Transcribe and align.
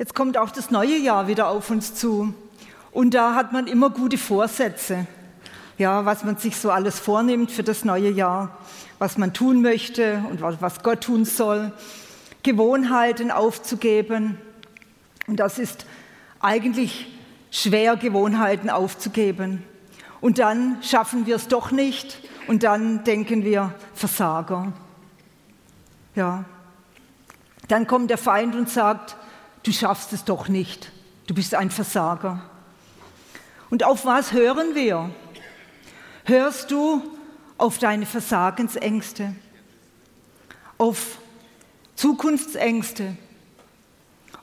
Jetzt 0.00 0.14
kommt 0.14 0.38
auch 0.38 0.50
das 0.50 0.70
neue 0.70 0.96
Jahr 0.96 1.26
wieder 1.28 1.48
auf 1.48 1.68
uns 1.68 1.94
zu. 1.94 2.32
Und 2.90 3.12
da 3.12 3.34
hat 3.34 3.52
man 3.52 3.66
immer 3.66 3.90
gute 3.90 4.16
Vorsätze. 4.16 5.06
Ja, 5.76 6.06
was 6.06 6.24
man 6.24 6.38
sich 6.38 6.56
so 6.56 6.70
alles 6.70 6.98
vornimmt 6.98 7.50
für 7.50 7.62
das 7.62 7.84
neue 7.84 8.08
Jahr, 8.08 8.56
was 8.98 9.18
man 9.18 9.34
tun 9.34 9.60
möchte 9.60 10.24
und 10.30 10.40
was 10.40 10.82
Gott 10.82 11.02
tun 11.02 11.26
soll. 11.26 11.70
Gewohnheiten 12.42 13.30
aufzugeben. 13.30 14.38
Und 15.26 15.36
das 15.36 15.58
ist 15.58 15.84
eigentlich 16.40 17.14
schwer, 17.50 17.96
Gewohnheiten 17.96 18.70
aufzugeben. 18.70 19.62
Und 20.22 20.38
dann 20.38 20.78
schaffen 20.82 21.26
wir 21.26 21.36
es 21.36 21.46
doch 21.46 21.72
nicht 21.72 22.26
und 22.46 22.62
dann 22.62 23.04
denken 23.04 23.44
wir 23.44 23.74
Versager. 23.92 24.72
Ja. 26.14 26.46
Dann 27.68 27.86
kommt 27.86 28.08
der 28.08 28.16
Feind 28.16 28.54
und 28.54 28.70
sagt, 28.70 29.18
du 29.62 29.72
schaffst 29.72 30.12
es 30.12 30.24
doch 30.24 30.48
nicht, 30.48 30.90
du 31.26 31.34
bist 31.34 31.54
ein 31.54 31.70
Versager. 31.70 32.42
Und 33.70 33.84
auf 33.84 34.04
was 34.04 34.32
hören 34.32 34.74
wir? 34.74 35.10
Hörst 36.24 36.70
du 36.70 37.02
auf 37.56 37.78
deine 37.78 38.06
Versagensängste, 38.06 39.34
auf 40.78 41.18
Zukunftsängste 41.94 43.16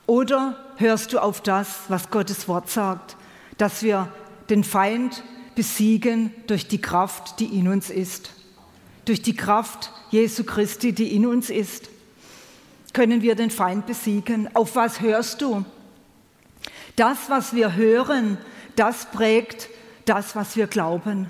oder 0.05 0.57
hörst 0.77 1.13
du 1.13 1.19
auf 1.19 1.41
das, 1.41 1.81
was 1.87 2.09
Gottes 2.09 2.47
Wort 2.47 2.69
sagt, 2.69 3.17
dass 3.57 3.81
wir 3.83 4.11
den 4.49 4.63
Feind 4.63 5.23
besiegen 5.55 6.33
durch 6.45 6.67
die 6.67 6.79
Kraft, 6.79 7.39
die 7.39 7.57
in 7.57 7.67
uns 7.67 7.89
ist, 7.89 8.31
durch 9.05 9.21
die 9.21 9.35
Kraft 9.35 9.91
Jesu 10.11 10.43
Christi, 10.43 10.93
die 10.93 11.15
in 11.15 11.25
uns 11.25 11.49
ist? 11.49 11.89
Können 12.97 13.21
wir 13.21 13.35
den 13.35 13.51
Feind 13.51 13.85
besiegen. 13.85 14.49
Auf 14.55 14.75
was 14.75 15.01
hörst 15.01 15.43
du? 15.43 15.63
Das, 16.95 17.29
was 17.29 17.53
wir 17.53 17.75
hören, 17.75 18.39
das 18.75 19.11
prägt 19.11 19.69
das, 20.05 20.35
was 20.35 20.55
wir 20.55 20.65
glauben. 20.65 21.27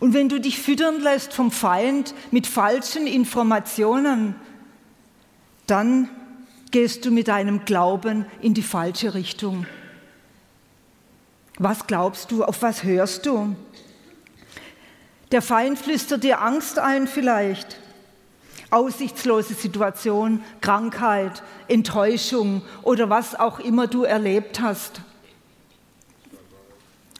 Und 0.00 0.12
wenn 0.12 0.28
du 0.28 0.38
dich 0.38 0.60
füttern 0.60 1.00
lässt 1.00 1.32
vom 1.32 1.50
Feind 1.50 2.14
mit 2.30 2.46
falschen 2.46 3.06
Informationen, 3.06 4.34
dann 5.66 6.10
gehst 6.70 7.06
du 7.06 7.10
mit 7.10 7.28
deinem 7.28 7.64
Glauben 7.64 8.26
in 8.42 8.52
die 8.52 8.60
falsche 8.60 9.14
Richtung. 9.14 9.66
Was 11.56 11.86
glaubst 11.86 12.30
du? 12.30 12.44
Auf 12.44 12.60
was 12.60 12.84
hörst 12.84 13.24
du? 13.24 13.56
Der 15.32 15.40
Feind 15.40 15.78
flüstert 15.78 16.24
dir 16.24 16.42
Angst 16.42 16.78
ein 16.78 17.06
vielleicht 17.06 17.78
aussichtslose 18.74 19.54
Situation, 19.54 20.42
Krankheit, 20.60 21.42
Enttäuschung 21.68 22.62
oder 22.82 23.08
was 23.08 23.38
auch 23.38 23.60
immer 23.60 23.86
du 23.86 24.02
erlebt 24.02 24.60
hast. 24.60 25.00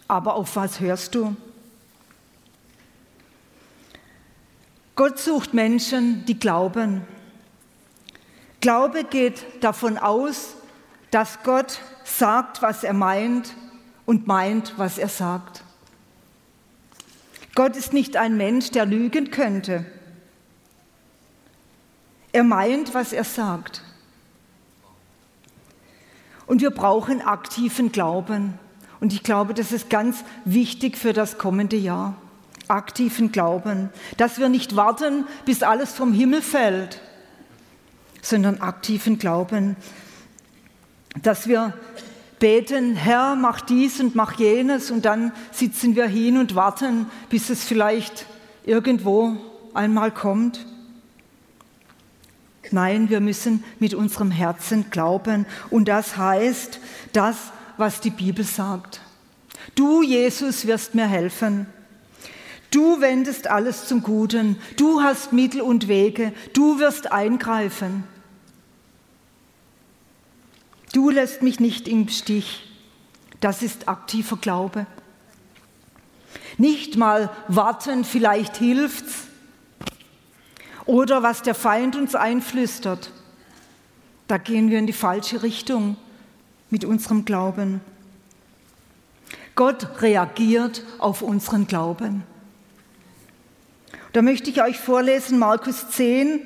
Aber 0.08 0.34
auf 0.34 0.56
was 0.56 0.80
hörst 0.80 1.14
du? 1.14 1.34
Gott 4.96 5.18
sucht 5.18 5.54
Menschen, 5.54 6.24
die 6.26 6.38
glauben. 6.38 7.02
Glaube 8.60 9.04
geht 9.04 9.44
davon 9.62 9.98
aus, 9.98 10.54
dass 11.10 11.42
Gott 11.42 11.80
sagt, 12.04 12.62
was 12.62 12.84
er 12.84 12.92
meint 12.92 13.54
und 14.06 14.26
meint, 14.26 14.74
was 14.76 14.98
er 14.98 15.08
sagt. 15.08 15.62
Gott 17.54 17.76
ist 17.76 17.92
nicht 17.92 18.16
ein 18.16 18.36
Mensch, 18.36 18.70
der 18.70 18.86
lügen 18.86 19.30
könnte. 19.30 19.86
Er 22.34 22.42
meint, 22.42 22.94
was 22.94 23.12
er 23.12 23.22
sagt. 23.22 23.80
Und 26.46 26.62
wir 26.62 26.72
brauchen 26.72 27.22
aktiven 27.22 27.92
Glauben. 27.92 28.58
Und 28.98 29.12
ich 29.12 29.22
glaube, 29.22 29.54
das 29.54 29.70
ist 29.70 29.88
ganz 29.88 30.24
wichtig 30.44 30.98
für 30.98 31.12
das 31.12 31.38
kommende 31.38 31.76
Jahr. 31.76 32.16
Aktiven 32.66 33.30
Glauben. 33.30 33.90
Dass 34.16 34.40
wir 34.40 34.48
nicht 34.48 34.74
warten, 34.74 35.28
bis 35.44 35.62
alles 35.62 35.92
vom 35.92 36.12
Himmel 36.12 36.42
fällt, 36.42 37.00
sondern 38.20 38.60
aktiven 38.60 39.20
Glauben. 39.20 39.76
Dass 41.22 41.46
wir 41.46 41.72
beten, 42.40 42.96
Herr, 42.96 43.36
mach 43.36 43.60
dies 43.60 44.00
und 44.00 44.16
mach 44.16 44.32
jenes 44.40 44.90
und 44.90 45.04
dann 45.04 45.30
sitzen 45.52 45.94
wir 45.94 46.06
hin 46.06 46.36
und 46.38 46.56
warten, 46.56 47.06
bis 47.28 47.48
es 47.48 47.62
vielleicht 47.62 48.26
irgendwo 48.64 49.36
einmal 49.72 50.10
kommt. 50.10 50.66
Nein, 52.70 53.08
wir 53.10 53.20
müssen 53.20 53.62
mit 53.78 53.94
unserem 53.94 54.30
Herzen 54.30 54.90
glauben. 54.90 55.46
Und 55.70 55.88
das 55.88 56.16
heißt 56.16 56.80
das, 57.12 57.36
was 57.76 58.00
die 58.00 58.10
Bibel 58.10 58.44
sagt. 58.44 59.00
Du, 59.74 60.02
Jesus, 60.02 60.66
wirst 60.66 60.94
mir 60.94 61.06
helfen. 61.06 61.66
Du 62.70 63.00
wendest 63.00 63.46
alles 63.46 63.86
zum 63.86 64.02
Guten. 64.02 64.56
Du 64.76 65.02
hast 65.02 65.32
Mittel 65.32 65.60
und 65.60 65.88
Wege. 65.88 66.32
Du 66.52 66.78
wirst 66.78 67.12
eingreifen. 67.12 68.04
Du 70.92 71.10
lässt 71.10 71.42
mich 71.42 71.60
nicht 71.60 71.88
im 71.88 72.08
Stich. 72.08 72.68
Das 73.40 73.62
ist 73.62 73.88
aktiver 73.88 74.36
Glaube. 74.36 74.86
Nicht 76.56 76.96
mal 76.96 77.30
warten, 77.48 78.04
vielleicht 78.04 78.56
hilft's, 78.56 79.26
oder 80.86 81.22
was 81.22 81.42
der 81.42 81.54
Feind 81.54 81.96
uns 81.96 82.14
einflüstert. 82.14 83.10
Da 84.28 84.38
gehen 84.38 84.70
wir 84.70 84.78
in 84.78 84.86
die 84.86 84.92
falsche 84.92 85.42
Richtung 85.42 85.96
mit 86.70 86.84
unserem 86.84 87.24
Glauben. 87.24 87.80
Gott 89.54 90.02
reagiert 90.02 90.82
auf 90.98 91.22
unseren 91.22 91.66
Glauben. 91.66 92.24
Da 94.12 94.22
möchte 94.22 94.50
ich 94.50 94.62
euch 94.62 94.78
vorlesen 94.78 95.38
Markus 95.38 95.90
10, 95.90 96.40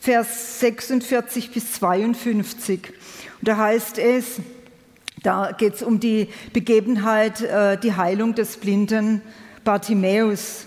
Vers 0.00 0.60
46 0.60 1.50
bis 1.50 1.72
52. 1.72 2.92
Und 3.40 3.48
da 3.48 3.56
heißt 3.56 3.98
es, 3.98 4.40
da 5.22 5.52
geht 5.52 5.74
es 5.74 5.82
um 5.82 5.98
die 5.98 6.28
Begebenheit, 6.52 7.40
äh, 7.42 7.76
die 7.76 7.94
Heilung 7.94 8.34
des 8.34 8.56
blinden 8.56 9.22
Bartimäus. 9.64 10.66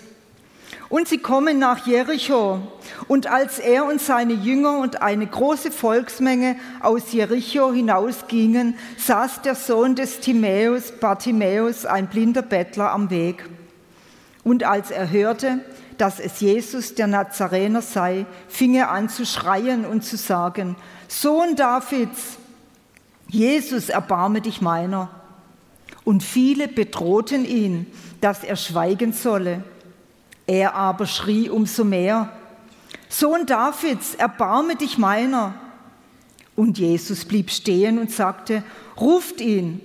Und 0.89 1.07
sie 1.07 1.19
kommen 1.19 1.59
nach 1.59 1.87
Jericho. 1.87 2.59
Und 3.11 3.27
als 3.27 3.59
er 3.59 3.83
und 3.83 3.99
seine 3.99 4.31
Jünger 4.31 4.79
und 4.79 5.01
eine 5.01 5.27
große 5.27 5.69
Volksmenge 5.69 6.55
aus 6.79 7.11
Jericho 7.11 7.73
hinausgingen, 7.73 8.77
saß 8.95 9.41
der 9.41 9.55
Sohn 9.55 9.95
des 9.95 10.21
Timäus, 10.21 10.93
Bartimäus, 10.93 11.85
ein 11.85 12.07
blinder 12.07 12.41
Bettler 12.41 12.89
am 12.93 13.09
Weg. 13.09 13.43
Und 14.45 14.63
als 14.63 14.91
er 14.91 15.11
hörte, 15.11 15.59
dass 15.97 16.21
es 16.21 16.39
Jesus 16.39 16.95
der 16.95 17.07
Nazarener 17.07 17.81
sei, 17.81 18.25
fing 18.47 18.75
er 18.75 18.91
an 18.91 19.09
zu 19.09 19.25
schreien 19.25 19.83
und 19.83 20.05
zu 20.05 20.15
sagen, 20.15 20.77
Sohn 21.09 21.57
Davids, 21.57 22.37
Jesus, 23.27 23.89
erbarme 23.89 24.39
dich 24.39 24.61
meiner. 24.61 25.09
Und 26.05 26.23
viele 26.23 26.69
bedrohten 26.69 27.43
ihn, 27.43 27.87
dass 28.21 28.45
er 28.45 28.55
schweigen 28.55 29.11
solle. 29.11 29.65
Er 30.47 30.75
aber 30.75 31.07
schrie 31.07 31.49
umso 31.49 31.83
mehr, 31.83 32.31
Sohn 33.11 33.45
Davids, 33.45 34.15
erbarme 34.15 34.77
dich 34.77 34.97
meiner. 34.97 35.53
Und 36.55 36.77
Jesus 36.77 37.25
blieb 37.25 37.51
stehen 37.51 37.99
und 37.99 38.09
sagte, 38.09 38.63
ruft 38.97 39.41
ihn. 39.41 39.81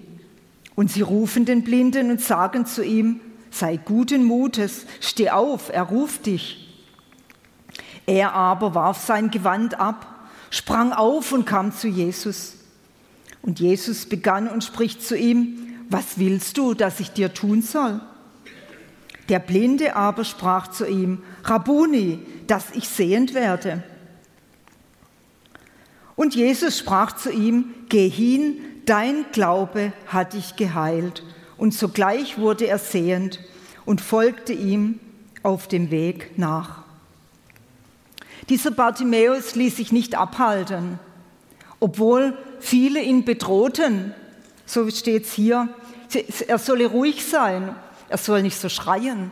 Und 0.77 0.93
sie 0.93 1.03
rufen 1.03 1.45
den 1.45 1.65
Blinden 1.65 2.13
und 2.13 2.21
sagen 2.21 2.67
zu 2.67 2.85
ihm, 2.85 3.21
sei 3.51 3.79
guten 3.79 4.23
Mutes, 4.23 4.87
steh 5.01 5.31
auf, 5.31 5.71
er 5.71 5.83
ruft 5.83 6.27
dich. 6.27 6.73
Er 8.07 8.33
aber 8.35 8.77
warf 8.77 9.05
sein 9.05 9.33
Gewand 9.33 9.81
ab, 9.81 10.07
sprang 10.51 10.93
auf 10.93 11.33
und 11.33 11.47
kam 11.47 11.73
zu 11.73 11.89
Jesus. 11.89 12.55
Und 13.43 13.59
Jesus 13.59 14.07
begann 14.07 14.47
und 14.47 14.63
spricht 14.63 15.03
zu 15.03 15.17
ihm, 15.17 15.75
was 15.91 16.19
willst 16.19 16.59
du, 16.59 16.75
dass 16.75 17.01
ich 17.01 17.11
dir 17.11 17.35
tun 17.35 17.61
soll? 17.61 18.01
Der 19.29 19.41
Blinde 19.41 19.97
aber 19.97 20.23
sprach 20.25 20.69
zu 20.69 20.87
ihm, 20.87 21.23
Rabuni, 21.43 22.21
dass 22.47 22.71
ich 22.73 22.89
sehend 22.89 23.35
werde. 23.35 23.83
Und 26.15 26.35
Jesus 26.35 26.79
sprach 26.79 27.13
zu 27.13 27.31
ihm, 27.31 27.75
Geh 27.89 28.09
hin, 28.09 28.59
dein 28.87 29.27
Glaube 29.33 29.93
hat 30.07 30.33
dich 30.33 30.57
geheilt. 30.57 31.23
Und 31.57 31.75
sogleich 31.75 32.39
wurde 32.39 32.67
er 32.67 32.79
sehend 32.79 33.41
und 33.85 34.01
folgte 34.01 34.53
ihm 34.53 34.99
auf 35.43 35.69
dem 35.69 35.91
Weg 35.91 36.39
nach. 36.39 36.83
Dieser 38.49 38.71
Bartimäus 38.71 39.55
ließ 39.55 39.77
sich 39.77 39.93
nicht 39.93 40.15
abhalten, 40.17 40.99
obwohl 41.81 42.37
viele 42.61 43.03
ihn 43.03 43.25
bedrohten. 43.25 44.15
So 44.65 44.89
steht 44.91 45.25
es 45.25 45.33
hier. 45.33 45.69
Er 46.47 46.59
solle 46.59 46.87
ruhig 46.87 47.25
sein 47.25 47.75
er 48.09 48.19
soll 48.19 48.43
nicht 48.43 48.59
so 48.59 48.69
schreien. 48.69 49.31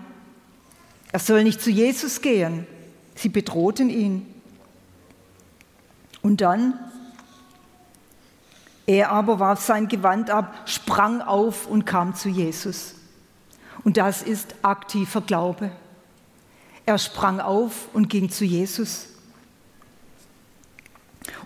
Er 1.12 1.20
soll 1.20 1.44
nicht 1.44 1.60
zu 1.60 1.70
Jesus 1.70 2.20
gehen. 2.20 2.67
Sie 3.14 3.28
bedrohten 3.28 3.90
ihn. 3.90 4.26
Und 6.22 6.40
dann 6.40 6.78
Er 8.87 9.11
aber 9.12 9.38
warf 9.40 9.62
sein 9.62 9.88
Gewand 9.88 10.31
ab, 10.31 10.55
sprang 10.66 11.22
auf 11.22 11.66
und 11.66 11.87
kam 11.87 12.14
zu 12.14 12.28
Jesus. 12.28 12.94
Und 13.82 13.96
das 13.96 14.22
ist 14.22 14.55
aktiver 14.62 15.22
Glaube. 15.22 15.70
Er 16.87 16.99
sprang 16.99 17.40
auf 17.40 17.88
und 17.94 18.11
ging 18.11 18.31
zu 18.31 18.44
Jesus. 18.44 19.08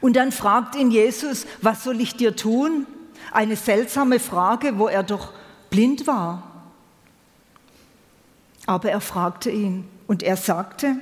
Und 0.00 0.16
dann 0.16 0.32
fragt 0.32 0.74
ihn 0.74 0.90
Jesus, 0.90 1.46
was 1.62 1.84
soll 1.84 2.00
ich 2.00 2.16
dir 2.16 2.34
tun? 2.34 2.86
Eine 3.30 3.56
seltsame 3.56 4.18
Frage, 4.18 4.78
wo 4.78 4.88
er 4.88 5.02
doch 5.04 5.32
blind 5.70 6.06
war. 6.06 6.42
Aber 8.66 8.90
er 8.90 9.00
fragte 9.00 9.50
ihn 9.50 9.88
und 10.08 10.22
er 10.22 10.36
sagte, 10.36 10.96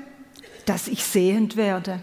dass 0.66 0.88
ich 0.88 1.04
sehend 1.04 1.56
werde. 1.56 2.00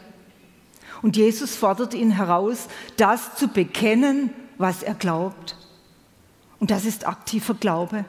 Und 1.02 1.18
Jesus 1.18 1.56
fordert 1.56 1.94
ihn 1.94 2.12
heraus, 2.12 2.68
das 2.98 3.36
zu 3.36 3.48
bekennen, 3.48 4.32
was 4.58 4.82
er 4.84 4.96
glaubt. 4.96 5.58
Und 6.60 6.72
das 6.72 6.86
ist 6.86 7.06
aktiver 7.06 7.54
Glaube. 7.54 8.06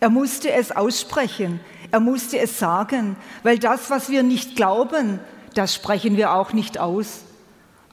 Er 0.00 0.10
musste 0.10 0.52
es 0.52 0.70
aussprechen, 0.70 1.60
er 1.90 2.00
musste 2.00 2.38
es 2.38 2.58
sagen, 2.58 3.16
weil 3.42 3.58
das, 3.58 3.88
was 3.88 4.10
wir 4.10 4.22
nicht 4.22 4.56
glauben, 4.56 5.20
das 5.54 5.74
sprechen 5.74 6.16
wir 6.16 6.32
auch 6.32 6.52
nicht 6.52 6.78
aus. 6.78 7.22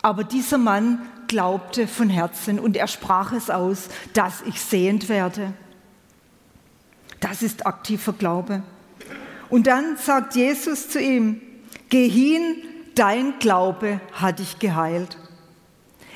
Aber 0.01 0.23
dieser 0.23 0.57
Mann 0.57 1.01
glaubte 1.27 1.87
von 1.87 2.09
Herzen 2.09 2.59
und 2.59 2.75
er 2.75 2.87
sprach 2.87 3.31
es 3.31 3.49
aus, 3.49 3.87
dass 4.13 4.41
ich 4.41 4.59
sehend 4.59 5.07
werde. 5.07 5.53
Das 7.21 7.41
ist 7.41 7.65
aktiver 7.65 8.11
Glaube. 8.11 8.63
Und 9.49 9.67
dann 9.67 9.95
sagt 9.95 10.35
Jesus 10.35 10.89
zu 10.89 10.99
ihm, 10.99 11.41
geh 11.91 12.09
hin, 12.09 12.55
dein 12.95 13.37
Glaube 13.37 14.01
hat 14.13 14.39
dich 14.39 14.57
geheilt. 14.57 15.17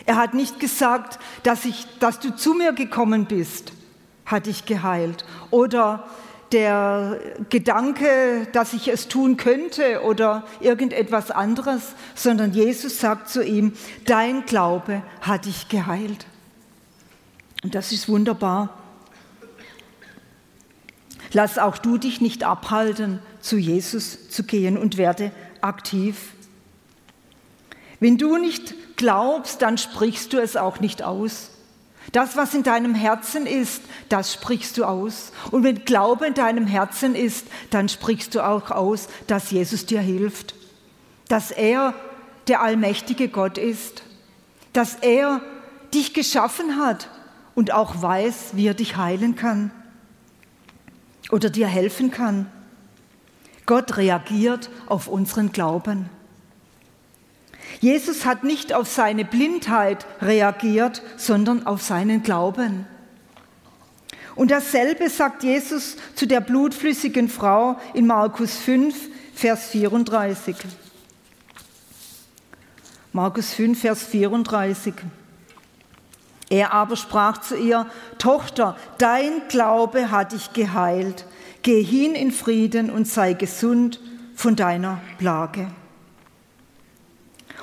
Er 0.08 0.16
hat 0.16 0.34
nicht 0.34 0.60
gesagt, 0.60 1.20
dass, 1.44 1.66
ich, 1.66 1.86
dass 2.00 2.20
du 2.20 2.36
zu 2.36 2.56
mir 2.56 2.74
gekommen 2.74 3.26
bist, 3.26 3.74
hat 4.26 4.48
dich 4.48 4.66
geheilt. 4.66 5.26
Oder 5.52 6.08
der 6.52 7.20
Gedanke, 7.50 8.48
dass 8.52 8.74
ich 8.74 8.88
es 8.88 9.08
tun 9.08 9.36
könnte 9.36 10.04
oder 10.04 10.44
irgendetwas 10.60 11.32
anderes, 11.32 11.94
sondern 12.14 12.54
Jesus 12.54 13.00
sagt 13.00 13.30
zu 13.30 13.44
ihm, 13.44 13.74
dein 14.06 14.46
Glaube 14.46 15.02
hat 15.22 15.46
dich 15.46 15.70
geheilt. 15.70 16.28
Und 17.64 17.74
das 17.76 17.92
ist 17.92 18.08
wunderbar. 18.08 18.70
Lass 21.34 21.58
auch 21.58 21.78
du 21.78 21.98
dich 21.98 22.22
nicht 22.22 22.44
abhalten, 22.44 23.20
zu 23.42 23.58
Jesus 23.58 24.30
zu 24.30 24.44
gehen 24.44 24.78
und 24.78 24.98
werde 24.98 25.32
aktiv. 25.66 26.34
Wenn 28.00 28.18
du 28.18 28.38
nicht 28.38 28.98
glaubst, 28.98 29.62
dann 29.62 29.78
sprichst 29.78 30.34
du 30.34 30.38
es 30.38 30.56
auch 30.56 30.80
nicht 30.80 31.04
aus. 31.04 31.52
Das, 32.12 32.38
was 32.38 32.54
in 32.54 32.64
deinem 32.64 32.94
Herzen 32.94 33.48
ist, 33.48 33.82
das 34.10 34.34
sprichst 34.34 34.78
du 34.78 34.86
aus. 34.86 35.32
Und 35.52 35.64
wenn 35.64 35.86
Glaube 35.86 36.28
in 36.28 36.34
deinem 36.34 36.68
Herzen 36.68 37.16
ist, 37.16 37.48
dann 37.72 37.90
sprichst 37.90 38.36
du 38.36 38.46
auch 38.46 38.72
aus, 38.72 39.08
dass 39.28 39.52
Jesus 39.52 39.86
dir 39.86 40.02
hilft, 40.02 40.56
dass 41.28 41.52
er 41.52 41.94
der 42.48 42.62
allmächtige 42.62 43.28
Gott 43.28 43.58
ist, 43.58 44.04
dass 44.72 44.96
er 44.96 45.42
dich 45.94 46.14
geschaffen 46.14 46.78
hat 46.78 47.10
und 47.56 47.74
auch 47.74 48.02
weiß, 48.02 48.52
wie 48.54 48.68
er 48.68 48.74
dich 48.76 48.98
heilen 48.98 49.36
kann 49.36 49.72
oder 51.32 51.50
dir 51.50 51.68
helfen 51.68 52.12
kann. 52.12 52.52
Gott 53.66 53.98
reagiert 53.98 54.70
auf 54.86 55.08
unseren 55.08 55.52
Glauben. 55.52 56.10
Jesus 57.80 58.26
hat 58.26 58.44
nicht 58.44 58.74
auf 58.74 58.88
seine 58.88 59.26
Blindheit 59.26 60.06
reagiert, 60.22 61.02
sondern 61.18 61.66
auf 61.66 61.82
seinen 61.82 62.24
Glauben. 62.24 62.86
Und 64.36 64.52
dasselbe 64.52 65.10
sagt 65.10 65.44
Jesus 65.44 65.96
zu 66.14 66.28
der 66.28 66.42
blutflüssigen 66.42 67.30
Frau 67.30 67.80
in 67.94 68.06
Markus 68.06 68.58
5, 68.58 68.96
Vers 69.34 69.68
34. 69.68 70.56
Markus 73.14 73.54
5, 73.54 73.80
Vers 73.80 74.04
34. 74.04 74.94
Er 76.50 76.74
aber 76.74 76.96
sprach 76.96 77.40
zu 77.40 77.56
ihr, 77.56 77.86
Tochter, 78.18 78.76
dein 78.98 79.48
Glaube 79.48 80.12
hat 80.12 80.34
dich 80.34 80.54
geheilt. 80.54 81.26
Geh 81.66 81.82
hin 81.82 82.14
in 82.14 82.30
Frieden 82.30 82.92
und 82.92 83.08
sei 83.08 83.34
gesund 83.34 84.00
von 84.36 84.56
deiner 84.56 85.02
Plage. 85.18 85.66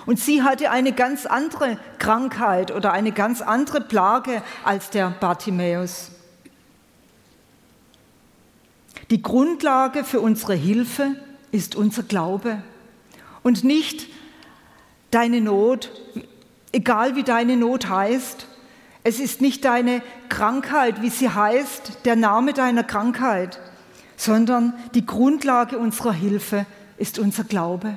Und 0.07 0.19
sie 0.19 0.43
hatte 0.43 0.73
eine 0.73 0.91
ganz 0.91 1.25
andere 1.25 1.79
Krankheit 2.01 2.73
oder 2.73 2.93
eine 2.93 3.13
ganz 3.13 3.43
andere 3.43 3.81
Plage 3.81 4.43
als 4.65 4.91
der 4.91 5.11
Bartimäus. 5.11 6.11
Die 9.11 9.23
Grundlage 9.23 10.03
für 10.03 10.19
unsere 10.19 10.55
Hilfe 10.55 11.15
ist 11.53 11.77
unser 11.77 12.03
Glaube 12.03 12.61
und 13.45 13.63
nicht 13.63 14.09
deine 15.13 15.41
Not, 15.41 15.93
egal 16.73 17.15
wie 17.15 17.23
deine 17.23 17.57
Not 17.57 17.89
heißt. 17.89 18.49
Es 19.05 19.21
ist 19.21 19.41
nicht 19.41 19.65
deine 19.65 20.03
Krankheit, 20.29 21.03
wie 21.03 21.11
sie 21.11 21.31
heißt, 21.31 22.05
der 22.05 22.17
Name 22.17 22.53
deiner 22.53 22.83
Krankheit, 22.83 23.61
sondern 24.23 24.73
die 24.95 25.05
Grundlage 25.05 25.79
unserer 25.79 26.13
Hilfe 26.13 26.65
ist 26.97 27.19
unser 27.19 27.43
Glaube. 27.43 27.97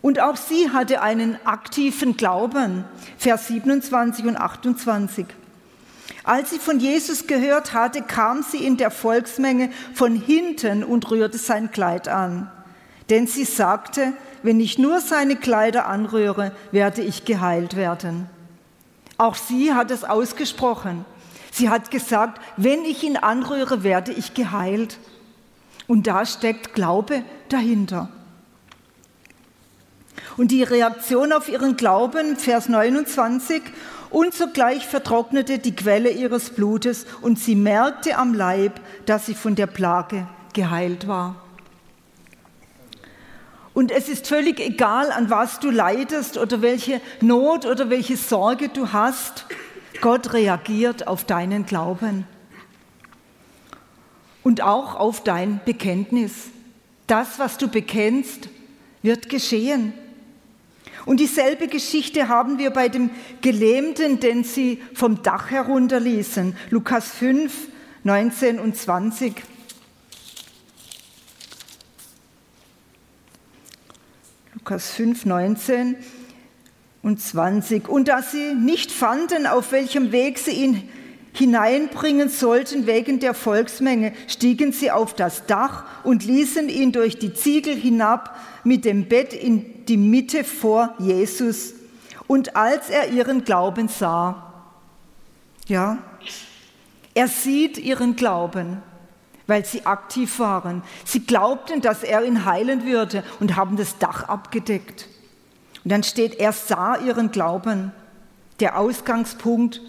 Und 0.00 0.20
auch 0.20 0.36
sie 0.36 0.70
hatte 0.70 1.02
einen 1.02 1.36
aktiven 1.44 2.16
Glauben, 2.16 2.84
Vers 3.16 3.48
27 3.48 4.26
und 4.26 4.36
28. 4.36 5.26
Als 6.22 6.50
sie 6.50 6.60
von 6.60 6.78
Jesus 6.78 7.26
gehört 7.26 7.74
hatte, 7.74 8.02
kam 8.02 8.44
sie 8.44 8.64
in 8.64 8.76
der 8.76 8.92
Volksmenge 8.92 9.70
von 9.92 10.14
hinten 10.14 10.84
und 10.84 11.10
rührte 11.10 11.38
sein 11.38 11.72
Kleid 11.72 12.06
an. 12.06 12.48
Denn 13.10 13.26
sie 13.26 13.44
sagte, 13.44 14.12
wenn 14.44 14.60
ich 14.60 14.78
nur 14.78 15.00
seine 15.00 15.34
Kleider 15.34 15.86
anrühre, 15.86 16.52
werde 16.70 17.02
ich 17.02 17.24
geheilt 17.24 17.74
werden. 17.74 18.30
Auch 19.16 19.34
sie 19.34 19.74
hat 19.74 19.90
es 19.90 20.04
ausgesprochen. 20.04 21.04
Sie 21.50 21.70
hat 21.70 21.90
gesagt, 21.90 22.40
wenn 22.56 22.84
ich 22.84 23.02
ihn 23.02 23.16
anrühre, 23.16 23.82
werde 23.82 24.12
ich 24.12 24.34
geheilt. 24.34 24.98
Und 25.86 26.06
da 26.06 26.26
steckt 26.26 26.74
Glaube 26.74 27.22
dahinter. 27.48 28.08
Und 30.36 30.50
die 30.50 30.62
Reaktion 30.62 31.32
auf 31.32 31.48
ihren 31.48 31.76
Glauben, 31.76 32.36
Vers 32.36 32.68
29, 32.68 33.62
und 34.10 34.34
sogleich 34.34 34.86
vertrocknete 34.86 35.58
die 35.58 35.74
Quelle 35.74 36.10
ihres 36.10 36.50
Blutes 36.50 37.06
und 37.20 37.38
sie 37.38 37.54
merkte 37.54 38.16
am 38.16 38.34
Leib, 38.34 38.80
dass 39.06 39.26
sie 39.26 39.34
von 39.34 39.54
der 39.54 39.66
Plage 39.66 40.26
geheilt 40.54 41.08
war. 41.08 41.36
Und 43.74 43.92
es 43.92 44.08
ist 44.08 44.26
völlig 44.26 44.58
egal, 44.58 45.12
an 45.12 45.30
was 45.30 45.60
du 45.60 45.70
leidest 45.70 46.36
oder 46.36 46.62
welche 46.62 47.00
Not 47.20 47.64
oder 47.64 47.90
welche 47.90 48.16
Sorge 48.16 48.70
du 48.70 48.92
hast. 48.92 49.46
Gott 50.00 50.32
reagiert 50.32 51.06
auf 51.06 51.24
deinen 51.24 51.66
Glauben 51.66 52.26
und 54.42 54.62
auch 54.62 54.94
auf 54.94 55.22
dein 55.22 55.60
Bekenntnis. 55.64 56.50
Das, 57.06 57.38
was 57.38 57.58
du 57.58 57.68
bekennst, 57.68 58.48
wird 59.02 59.28
geschehen. 59.28 59.92
Und 61.04 61.20
dieselbe 61.20 61.68
Geschichte 61.68 62.28
haben 62.28 62.58
wir 62.58 62.70
bei 62.70 62.88
dem 62.88 63.10
Gelähmten, 63.40 64.20
den 64.20 64.44
sie 64.44 64.82
vom 64.94 65.22
Dach 65.22 65.50
herunterließen. 65.50 66.56
Lukas 66.70 67.10
5, 67.12 67.68
19 68.04 68.58
und 68.58 68.76
20. 68.76 69.34
Lukas 74.54 74.90
5, 74.90 75.24
19 75.24 75.96
und 77.02 77.20
20. 77.20 77.88
Und 77.88 78.08
dass 78.08 78.32
sie 78.32 78.54
nicht 78.54 78.90
fanden, 78.90 79.46
auf 79.46 79.72
welchem 79.72 80.12
Weg 80.12 80.38
sie 80.38 80.52
ihn 80.52 80.88
hineinbringen 81.32 82.28
sollten 82.28 82.86
wegen 82.86 83.20
der 83.20 83.34
Volksmenge, 83.34 84.12
stiegen 84.26 84.72
sie 84.72 84.90
auf 84.90 85.14
das 85.14 85.46
Dach 85.46 85.84
und 86.04 86.24
ließen 86.24 86.68
ihn 86.68 86.92
durch 86.92 87.18
die 87.18 87.32
Ziegel 87.32 87.76
hinab 87.76 88.36
mit 88.64 88.84
dem 88.84 89.08
Bett 89.08 89.32
in 89.32 89.86
die 89.86 89.96
Mitte 89.96 90.42
vor 90.42 90.94
Jesus. 90.98 91.74
Und 92.26 92.56
als 92.56 92.90
er 92.90 93.10
ihren 93.10 93.44
Glauben 93.44 93.88
sah, 93.88 94.52
ja, 95.66 95.98
er 97.14 97.28
sieht 97.28 97.78
ihren 97.78 98.16
Glauben, 98.16 98.82
weil 99.46 99.64
sie 99.64 99.86
aktiv 99.86 100.38
waren. 100.38 100.82
Sie 101.04 101.20
glaubten, 101.20 101.80
dass 101.80 102.02
er 102.02 102.24
ihn 102.24 102.44
heilen 102.44 102.84
würde 102.84 103.22
und 103.40 103.56
haben 103.56 103.76
das 103.76 103.98
Dach 103.98 104.24
abgedeckt. 104.24 105.08
Und 105.88 105.92
dann 105.92 106.02
steht, 106.02 106.34
er 106.34 106.52
sah 106.52 106.98
ihren 106.98 107.30
Glauben. 107.30 107.92
Der 108.60 108.78
Ausgangspunkt 108.78 109.80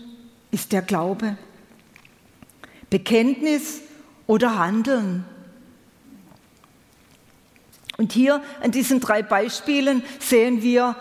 ist 0.50 0.72
der 0.72 0.82
Glaube. 0.82 1.38
Bekenntnis 2.89 3.82
oder 4.25 4.58
Handeln. 4.58 5.25
Und 7.98 8.13
hier 8.13 8.41
an 8.62 8.72
diesen 8.72 9.01
drei 9.01 9.22
Beispielen 9.22 10.01
sehen 10.20 10.62
wir 10.62 10.96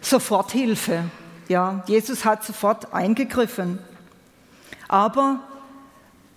Soforthilfe. 0.00 1.02
Ja, 1.48 1.82
Jesus 1.88 2.24
hat 2.24 2.44
sofort 2.44 2.94
eingegriffen. 2.94 3.80
Aber 4.86 5.40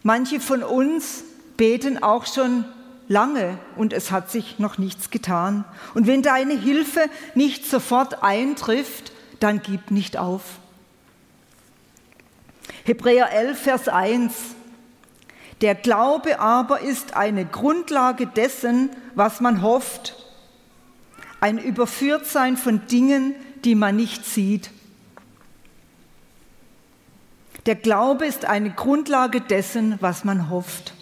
manche 0.01 0.39
von 0.39 0.63
uns 0.63 1.23
beten 1.57 2.01
auch 2.01 2.25
schon 2.25 2.65
lange 3.09 3.57
und 3.75 3.91
es 3.91 4.11
hat 4.11 4.31
sich 4.31 4.59
noch 4.59 4.77
nichts 4.77 5.09
getan. 5.09 5.65
Und 5.93 6.07
wenn 6.07 6.21
deine 6.21 6.57
Hilfe 6.57 7.09
nicht 7.35 7.65
sofort 7.65 8.23
eintrifft, 8.23 9.11
dann 9.41 9.61
gib 9.61 9.91
nicht 9.91 10.15
auf. 10.15 10.43
Hebräer 12.85 13.31
11, 13.31 13.59
Vers 13.59 13.87
1. 13.89 14.33
Der 15.61 15.75
Glaube 15.75 16.39
aber 16.39 16.79
ist 16.79 17.17
eine 17.17 17.45
Grundlage 17.45 18.27
dessen, 18.27 18.91
was 19.15 19.41
man 19.41 19.61
hofft. 19.61 20.15
Ein 21.41 21.57
Überführtsein 21.57 22.55
von 22.55 22.87
Dingen, 22.87 23.35
die 23.65 23.75
man 23.75 23.95
nicht 23.95 24.25
sieht. 24.25 24.71
Der 27.65 27.75
Glaube 27.75 28.25
ist 28.25 28.45
eine 28.45 28.69
Grundlage 28.69 29.41
dessen, 29.41 29.97
was 29.99 30.23
man 30.23 30.49
hofft. 30.49 30.93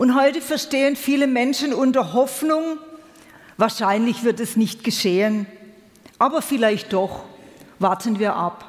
Und 0.00 0.14
heute 0.14 0.40
verstehen 0.40 0.96
viele 0.96 1.26
Menschen 1.26 1.74
unter 1.74 2.14
Hoffnung, 2.14 2.78
wahrscheinlich 3.58 4.24
wird 4.24 4.40
es 4.40 4.56
nicht 4.56 4.82
geschehen, 4.82 5.44
aber 6.18 6.40
vielleicht 6.40 6.94
doch, 6.94 7.24
warten 7.78 8.18
wir 8.18 8.34
ab. 8.34 8.64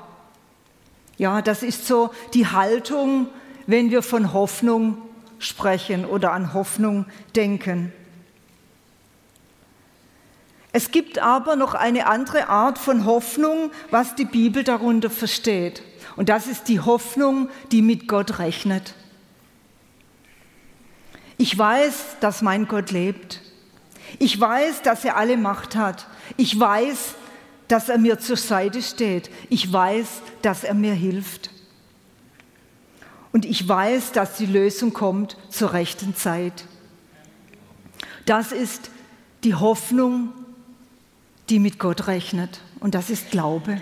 Ja, 1.18 1.42
das 1.42 1.64
ist 1.64 1.88
so 1.88 2.10
die 2.34 2.48
Haltung, 2.48 3.30
wenn 3.66 3.92
wir 3.92 4.02
von 4.04 4.34
Hoffnung 4.34 4.98
sprechen 5.40 6.04
oder 6.04 6.34
an 6.34 6.54
Hoffnung 6.54 7.06
denken. 7.34 7.94
Es 10.74 10.92
gibt 10.92 11.18
aber 11.20 11.56
noch 11.56 11.76
eine 11.76 12.08
andere 12.08 12.50
Art 12.50 12.78
von 12.78 13.06
Hoffnung, 13.06 13.72
was 13.90 14.16
die 14.16 14.26
Bibel 14.26 14.66
darunter 14.66 15.10
versteht. 15.10 15.82
Und 16.18 16.28
das 16.28 16.48
ist 16.48 16.68
die 16.68 16.82
Hoffnung, 16.82 17.50
die 17.72 17.82
mit 17.82 18.10
Gott 18.10 18.38
rechnet. 18.38 18.96
Ich 21.42 21.58
weiß, 21.58 22.18
dass 22.20 22.44
mein 22.44 22.68
Gott 22.68 22.92
lebt. 22.92 23.42
Ich 24.20 24.40
weiß, 24.40 24.84
dass 24.84 25.04
er 25.04 25.18
alle 25.18 25.38
Macht 25.38 25.76
hat. 25.76 26.06
Ich 26.38 26.60
weiß, 26.60 27.16
dass 27.68 27.90
er 27.90 27.98
mir 27.98 28.20
zur 28.20 28.38
Seite 28.38 28.84
steht. 28.84 29.32
Ich 29.50 29.74
weiß, 29.74 30.22
dass 30.44 30.64
er 30.64 30.76
mir 30.76 30.94
hilft. 30.94 31.50
Und 33.32 33.46
ich 33.46 33.68
weiß, 33.68 34.12
dass 34.12 34.38
die 34.38 34.46
Lösung 34.46 34.94
kommt 34.94 35.36
zur 35.50 35.74
rechten 35.74 36.16
Zeit. 36.16 36.66
Das 38.28 38.52
ist 38.52 38.92
die 39.44 39.56
Hoffnung, 39.56 40.30
die 41.50 41.58
mit 41.58 41.80
Gott 41.80 42.06
rechnet. 42.06 42.62
Und 42.82 42.94
das 42.94 43.10
ist 43.10 43.32
Glaube. 43.32 43.82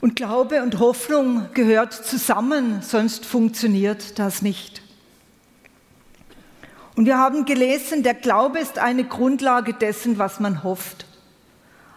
Und 0.00 0.16
Glaube 0.16 0.62
und 0.62 0.78
Hoffnung 0.78 1.50
gehört 1.52 1.92
zusammen, 1.92 2.80
sonst 2.80 3.26
funktioniert 3.26 4.18
das 4.18 4.40
nicht. 4.40 4.83
Und 6.96 7.06
wir 7.06 7.18
haben 7.18 7.44
gelesen, 7.44 8.02
der 8.02 8.14
Glaube 8.14 8.58
ist 8.60 8.78
eine 8.78 9.04
Grundlage 9.04 9.74
dessen, 9.74 10.18
was 10.18 10.38
man 10.38 10.62
hofft. 10.62 11.06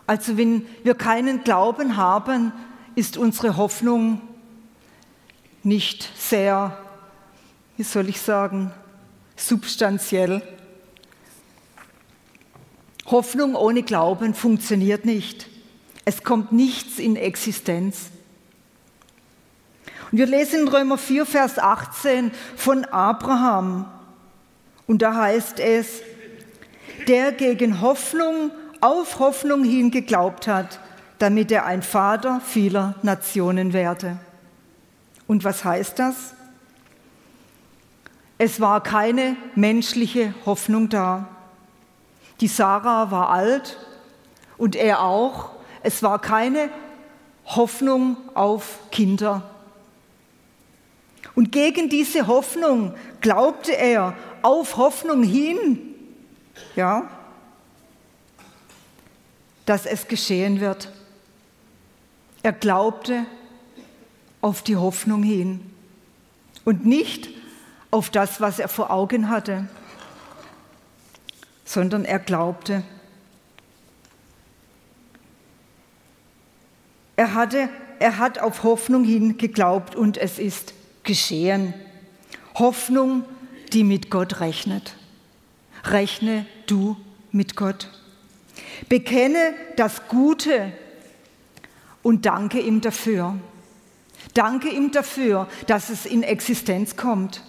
Also 0.07 0.37
wenn 0.37 0.65
wir 0.83 0.95
keinen 0.95 1.43
Glauben 1.43 1.97
haben, 1.97 2.51
ist 2.95 3.17
unsere 3.17 3.57
Hoffnung 3.57 4.21
nicht 5.63 6.09
sehr, 6.17 6.77
wie 7.75 7.83
soll 7.83 8.09
ich 8.09 8.21
sagen, 8.21 8.71
substanziell. 9.35 10.41
Hoffnung 13.05 13.55
ohne 13.55 13.83
Glauben 13.83 14.33
funktioniert 14.33 15.05
nicht. 15.05 15.47
Es 16.05 16.23
kommt 16.23 16.53
nichts 16.53 16.99
in 16.99 17.15
Existenz. 17.15 18.07
Und 20.11 20.17
wir 20.17 20.25
lesen 20.25 20.61
in 20.61 20.67
Römer 20.69 20.97
4, 20.97 21.25
Vers 21.25 21.59
18 21.59 22.31
von 22.55 22.85
Abraham. 22.85 23.85
Und 24.87 25.01
da 25.01 25.15
heißt 25.15 25.59
es, 25.59 26.01
der 27.07 27.31
gegen 27.33 27.81
Hoffnung 27.81 28.51
auf 28.81 29.19
Hoffnung 29.19 29.63
hin 29.63 29.91
geglaubt 29.91 30.47
hat, 30.47 30.79
damit 31.19 31.51
er 31.51 31.65
ein 31.65 31.81
Vater 31.81 32.41
vieler 32.45 32.95
Nationen 33.01 33.73
werde. 33.73 34.17
Und 35.27 35.43
was 35.43 35.65
heißt 35.65 35.99
das? 35.99 36.33
Es 38.37 38.61
war 38.61 38.81
keine 38.81 39.35
menschliche 39.55 40.33
Hoffnung 40.45 40.89
da. 40.89 41.27
Die 42.39 42.47
Sarah 42.47 43.09
war 43.09 43.29
alt 43.29 43.77
und 44.57 44.75
er 44.75 45.01
auch. 45.01 45.51
Es 45.81 46.03
war 46.03 46.19
keine 46.19 46.69
Hoffnung 47.45 48.17
auf 48.35 48.79
Kinder. 48.91 49.43
Und 51.33 51.51
gegen 51.51 51.89
diese 51.89 52.27
Hoffnung 52.27 52.93
glaubte 53.21 53.71
er 53.71 54.15
auf 54.43 54.77
Hoffnung 54.77 55.23
hin, 55.23 55.79
ja, 56.75 57.09
dass 59.65 59.85
es 59.85 60.07
geschehen 60.07 60.59
wird. 60.59 60.91
Er 62.43 62.53
glaubte 62.53 63.25
auf 64.41 64.61
die 64.61 64.75
Hoffnung 64.75 65.23
hin 65.23 65.59
und 66.63 66.85
nicht 66.85 67.29
auf 67.91 68.09
das, 68.09 68.39
was 68.39 68.59
er 68.59 68.69
vor 68.69 68.91
Augen 68.91 69.29
hatte 69.29 69.67
sondern 71.67 72.05
er 72.05 72.19
glaubte. 72.19 72.83
Er, 77.17 77.33
hatte, 77.33 77.69
er 77.99 78.17
hat 78.19 78.39
auf 78.39 78.63
Hoffnung 78.63 79.03
hin 79.03 79.37
geglaubt 79.37 79.95
und 79.95 80.17
es 80.17 80.39
ist 80.39 80.73
geschehen. 81.03 81.73
Hoffnung, 82.55 83.25
die 83.73 83.83
mit 83.83 84.09
Gott 84.09 84.39
rechnet. 84.39 84.95
Rechne 85.83 86.45
du 86.65 86.97
mit 87.31 87.55
Gott. 87.55 87.89
Bekenne 88.89 89.53
das 89.75 90.07
Gute 90.07 90.71
und 92.03 92.25
danke 92.25 92.59
ihm 92.59 92.81
dafür. 92.81 93.35
Danke 94.33 94.69
ihm 94.69 94.91
dafür, 94.91 95.47
dass 95.67 95.89
es 95.89 96.05
in 96.05 96.23
Existenz 96.23 96.95
kommt. 96.95 97.41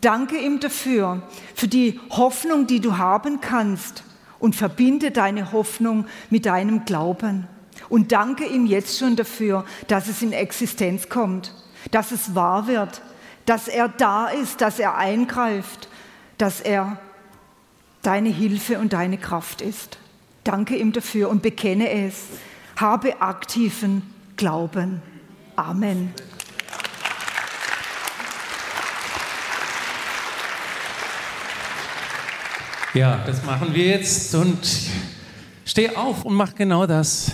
Danke 0.00 0.38
ihm 0.38 0.60
dafür, 0.60 1.22
für 1.54 1.68
die 1.68 2.00
Hoffnung, 2.10 2.66
die 2.66 2.80
du 2.80 2.96
haben 2.96 3.40
kannst 3.40 4.02
und 4.38 4.56
verbinde 4.56 5.10
deine 5.10 5.52
Hoffnung 5.52 6.06
mit 6.30 6.46
deinem 6.46 6.84
Glauben. 6.86 7.46
Und 7.88 8.12
danke 8.12 8.46
ihm 8.46 8.66
jetzt 8.66 8.98
schon 8.98 9.16
dafür, 9.16 9.64
dass 9.88 10.08
es 10.08 10.22
in 10.22 10.32
Existenz 10.32 11.08
kommt, 11.08 11.54
dass 11.90 12.12
es 12.12 12.34
wahr 12.34 12.66
wird, 12.66 13.02
dass 13.50 13.66
er 13.66 13.88
da 13.88 14.28
ist, 14.28 14.60
dass 14.60 14.78
er 14.78 14.96
eingreift, 14.96 15.88
dass 16.38 16.60
er 16.60 16.98
deine 18.00 18.28
Hilfe 18.28 18.78
und 18.78 18.92
deine 18.92 19.18
Kraft 19.18 19.60
ist. 19.60 19.98
Danke 20.44 20.76
ihm 20.76 20.92
dafür 20.92 21.28
und 21.28 21.42
bekenne 21.42 21.90
es. 21.90 22.26
Habe 22.76 23.20
aktiven 23.20 24.14
Glauben. 24.36 25.02
Amen. 25.56 26.14
Ja, 32.94 33.24
das 33.26 33.42
machen 33.42 33.74
wir 33.74 33.84
jetzt 33.84 34.32
und 34.36 34.60
steh 35.64 35.96
auf 35.96 36.24
und 36.24 36.34
mach 36.34 36.54
genau 36.54 36.86
das. 36.86 37.32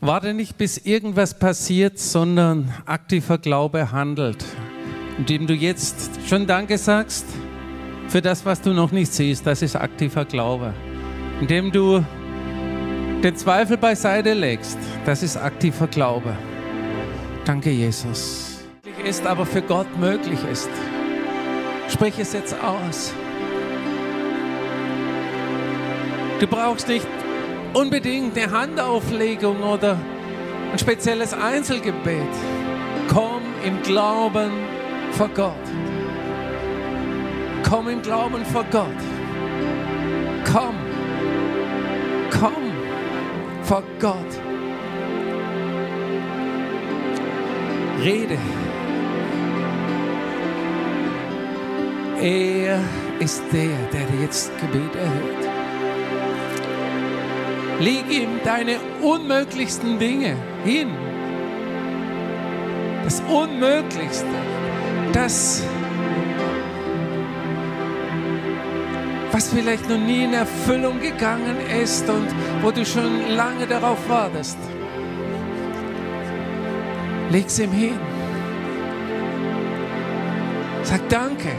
Warte 0.00 0.32
nicht, 0.32 0.56
bis 0.56 0.78
irgendwas 0.78 1.36
passiert, 1.36 1.98
sondern 1.98 2.72
aktiver 2.86 3.36
Glaube 3.36 3.90
handelt. 3.90 4.44
Indem 5.18 5.48
du 5.48 5.54
jetzt 5.54 6.20
schon 6.28 6.46
Danke 6.46 6.78
sagst 6.78 7.26
für 8.06 8.22
das, 8.22 8.46
was 8.46 8.60
du 8.60 8.72
noch 8.72 8.92
nicht 8.92 9.12
siehst, 9.12 9.44
das 9.44 9.60
ist 9.60 9.74
aktiver 9.74 10.24
Glaube. 10.24 10.72
Indem 11.40 11.72
du 11.72 12.04
den 13.24 13.34
Zweifel 13.34 13.76
beiseite 13.76 14.34
legst, 14.34 14.78
das 15.04 15.24
ist 15.24 15.36
aktiver 15.36 15.88
Glaube. 15.88 16.36
Danke, 17.44 17.70
Jesus. 17.70 18.60
Ist 19.04 19.26
aber 19.26 19.46
für 19.46 19.62
Gott 19.62 19.98
möglich 19.98 20.38
ist. 20.52 20.70
Sprich 21.88 22.14
es 22.20 22.34
jetzt 22.34 22.54
aus. 22.62 23.12
Du 26.38 26.46
brauchst 26.46 26.86
nicht 26.86 27.06
unbedingt 27.74 28.36
eine 28.36 28.50
Handauflegung 28.50 29.62
oder 29.62 29.98
ein 30.72 30.78
spezielles 30.78 31.32
Einzelgebet. 31.32 32.22
Komm 33.12 33.42
im 33.64 33.82
Glauben 33.82 34.50
vor 35.12 35.28
Gott. 35.34 35.54
Komm 37.68 37.88
im 37.88 38.02
Glauben 38.02 38.44
vor 38.46 38.64
Gott. 38.70 38.86
Komm. 40.44 40.74
Komm 42.30 42.72
vor 43.62 43.82
Gott. 44.00 44.14
Rede. 48.02 48.38
Er 52.20 52.80
ist 53.20 53.42
der, 53.52 53.76
der 53.92 54.20
jetzt 54.22 54.50
Gebet 54.60 54.94
erhört. 54.94 55.47
Leg 57.80 58.10
ihm 58.10 58.40
deine 58.44 58.78
unmöglichsten 59.02 59.98
Dinge 59.98 60.36
hin. 60.64 60.88
Das 63.04 63.22
Unmöglichste, 63.28 64.26
das, 65.12 65.62
was 69.30 69.48
vielleicht 69.50 69.88
noch 69.88 69.96
nie 69.96 70.24
in 70.24 70.34
Erfüllung 70.34 71.00
gegangen 71.00 71.56
ist 71.82 72.08
und 72.08 72.26
wo 72.62 72.72
du 72.72 72.84
schon 72.84 73.36
lange 73.36 73.66
darauf 73.66 73.98
wartest. 74.08 74.58
Leg's 77.30 77.58
ihm 77.60 77.72
hin. 77.72 77.98
Sag 80.82 81.08
danke. 81.08 81.52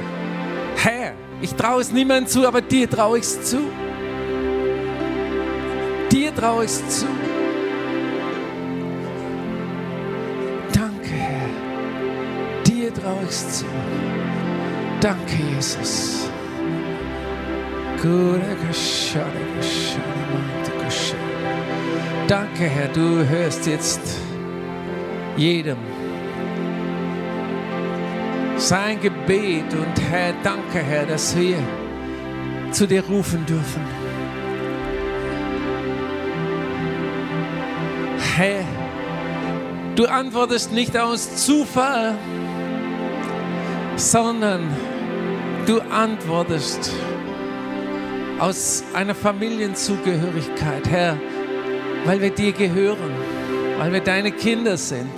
Herr, 0.76 1.14
ich 1.42 1.56
traue 1.56 1.82
es 1.82 1.92
niemandem 1.92 2.28
zu, 2.28 2.46
aber 2.46 2.62
dir 2.62 2.90
traue 2.90 3.20
ich 3.20 3.24
es 3.24 3.44
zu. 3.44 3.60
Dir 6.12 6.34
traue 6.36 6.66
ich 6.66 6.72
es 6.72 7.00
zu. 7.00 7.06
Danke, 10.74 11.10
Herr. 11.10 12.64
Dir 12.66 12.94
traue 12.94 13.24
ich 13.24 13.30
es 13.30 13.60
zu. 13.60 13.66
Danke, 15.02 15.38
Jesus. 15.56 16.30
Danke, 22.28 22.64
Herr, 22.64 22.88
du 22.94 23.28
hörst 23.28 23.68
jetzt 23.68 24.02
jedem 25.36 25.78
sein 28.60 29.00
Gebet 29.02 29.74
und 29.74 30.02
Herr, 30.12 30.34
danke, 30.44 30.80
Herr, 30.80 31.06
dass 31.06 31.36
wir 31.38 31.58
zu 32.72 32.86
dir 32.86 33.04
rufen 33.06 33.46
dürfen. 33.46 33.99
Herr, 38.40 38.64
du 39.98 40.06
antwortest 40.06 40.72
nicht 40.72 40.96
aus 40.96 41.46
Zufall, 41.46 42.16
sondern 43.98 44.62
du 45.66 45.82
antwortest 45.82 46.94
aus 48.40 48.86
einer 48.94 49.14
Familienzugehörigkeit, 49.14 50.88
Herr, 50.90 51.18
weil 52.06 52.22
wir 52.22 52.30
dir 52.30 52.54
gehören, 52.54 53.12
weil 53.78 53.92
wir 53.92 54.00
deine 54.00 54.32
Kinder 54.32 54.78
sind. 54.78 55.12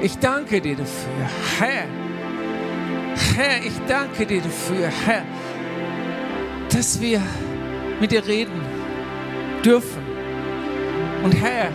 Ich 0.00 0.16
danke 0.16 0.60
dir 0.60 0.76
dafür, 0.76 1.28
Herr. 1.58 1.86
Herr, 3.34 3.66
ich 3.66 3.74
danke 3.88 4.24
dir 4.24 4.40
dafür, 4.40 4.88
Herr, 5.04 5.24
dass 6.72 7.00
wir 7.00 7.20
mit 7.98 8.12
dir 8.12 8.24
reden 8.24 8.60
dürfen. 9.64 10.06
Und 11.24 11.32
Herr, 11.32 11.72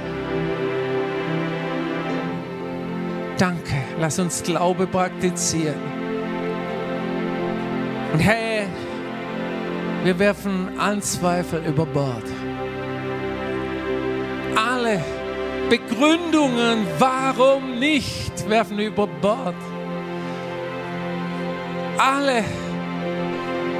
danke, 3.42 3.74
lass 4.00 4.20
uns 4.20 4.44
Glaube 4.44 4.86
praktizieren. 4.86 5.82
Und 8.14 8.20
Herr, 8.20 8.68
wir 10.04 10.20
werfen 10.20 10.80
allen 10.80 11.02
Zweifel 11.02 11.64
über 11.66 11.88
Bord. 11.88 12.24
Alle 14.56 15.04
Begründungen, 15.70 16.86
warum 17.00 17.80
nicht, 17.80 18.48
werfen 18.48 18.78
wir 18.78 18.88
über 18.88 19.08
Bord. 19.08 19.56
Alle 21.98 22.44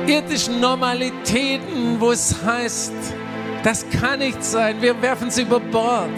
irdischen 0.08 0.60
Normalitäten, 0.60 2.00
wo 2.00 2.12
es 2.12 2.36
heißt, 2.44 2.94
das 3.64 3.86
kann 3.90 4.20
nicht 4.20 4.44
sein, 4.44 4.82
wir 4.82 5.00
werfen 5.04 5.30
sie 5.30 5.44
über 5.44 5.60
Bord. 5.60 6.10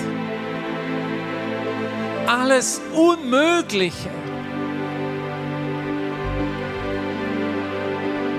Alles 2.36 2.82
Unmögliche, 2.96 4.10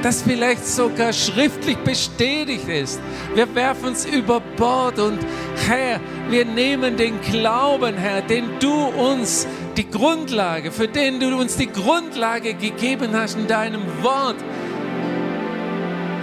das 0.02 0.22
vielleicht 0.22 0.66
sogar 0.66 1.12
schriftlich 1.12 1.76
bestätigt 1.76 2.68
ist. 2.68 3.00
Wir 3.36 3.54
werfen 3.54 3.92
es 3.92 4.04
über 4.04 4.40
Bord 4.56 4.98
und 4.98 5.20
Herr, 5.68 6.00
wir 6.28 6.44
nehmen 6.44 6.96
den 6.96 7.20
Glauben, 7.20 7.96
Herr, 7.96 8.20
den 8.22 8.58
du 8.58 8.72
uns 8.72 9.46
die 9.76 9.88
Grundlage, 9.88 10.72
für 10.72 10.88
den 10.88 11.20
du 11.20 11.38
uns 11.38 11.56
die 11.56 11.70
Grundlage 11.70 12.54
gegeben 12.54 13.10
hast 13.12 13.36
in 13.38 13.46
deinem 13.46 13.84
Wort. 14.02 14.36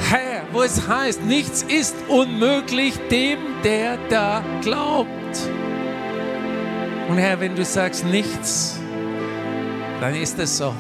Herr, 0.10 0.44
wo 0.52 0.62
es 0.62 0.90
heißt, 0.90 1.24
nichts 1.24 1.64
ist 1.64 1.96
unmöglich 2.10 2.96
dem, 3.10 3.40
der 3.64 3.98
da 4.10 4.44
glaubt. 4.62 5.21
Und 7.12 7.18
Herr, 7.18 7.38
wenn 7.42 7.58
du 7.58 7.66
sagst 7.66 8.06
nichts, 8.06 8.80
dann 10.00 10.16
ist 10.16 10.40
es 10.40 10.58
so. 10.58 10.74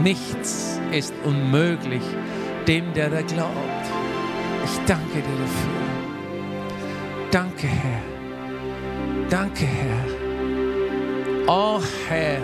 Nichts 0.00 0.78
ist 0.92 1.12
unmöglich 1.24 2.02
dem, 2.68 2.94
der 2.94 3.10
da 3.10 3.20
glaubt. 3.20 3.84
Ich 4.64 4.78
danke 4.86 5.14
dir 5.14 5.38
dafür. 5.40 5.72
Danke, 7.32 7.66
Herr. 7.66 8.02
Danke, 9.28 9.64
Herr. 9.64 11.48
Oh, 11.48 11.80
Herr. 12.08 12.38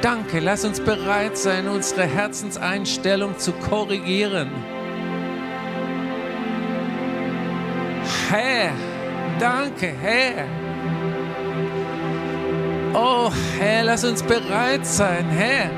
Danke. 0.00 0.38
Lass 0.38 0.64
uns 0.64 0.78
bereit 0.78 1.36
sein, 1.36 1.66
unsere 1.66 2.04
Herzenseinstellung 2.04 3.36
zu 3.36 3.50
korrigieren. 3.50 4.52
Herr. 8.30 8.70
Danke, 9.40 9.92
Herr. 10.00 10.65
Oh, 12.98 13.30
Herr, 13.58 13.84
lass 13.84 14.04
uns 14.04 14.22
bereit 14.22 14.86
sein, 14.86 15.26
Herr 15.28 15.70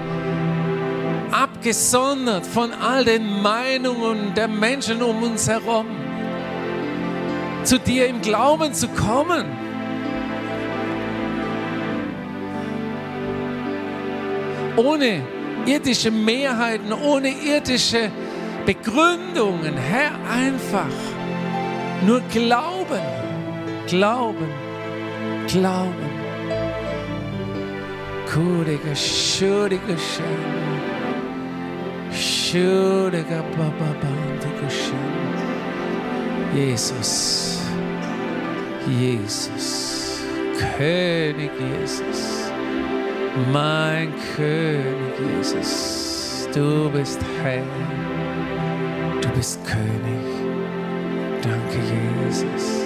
abgesondert 1.31 2.47
von 2.47 2.73
all 2.73 3.05
den 3.05 3.43
Meinungen 3.43 4.35
der 4.35 4.49
Menschen 4.49 5.03
um 5.03 5.23
uns 5.23 5.49
herum, 5.49 5.87
zu 7.65 7.79
dir 7.79 8.07
im 8.07 8.21
Glauben 8.21 8.73
zu 8.73 8.89
kommen. 8.89 9.45
Ohne 14.77 15.23
irdische 15.67 16.11
Mehrheiten, 16.11 16.93
ohne 16.93 17.31
irdische 17.31 18.11
Begründungen, 18.65 19.77
Herr, 19.77 20.13
einfach 20.31 20.87
nur 22.07 22.21
glauben, 22.33 23.03
glauben, 23.89 24.49
glauben. 25.49 26.18
Kuriga, 28.29 28.95
shuriga, 28.95 29.97
shuriga. 29.97 30.79
Jesus, 36.55 37.61
Jesus, 38.87 40.21
König 40.77 41.51
Jesus, 41.59 42.51
mein 43.53 44.13
König 44.35 45.15
Jesus, 45.37 46.49
du 46.55 46.91
bist 46.91 47.21
Herr, 47.43 47.63
du 49.21 49.29
bist 49.37 49.61
König. 49.65 50.27
Danke, 51.43 51.79
Jesus. 52.27 52.85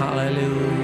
Halleluja. 0.00 0.81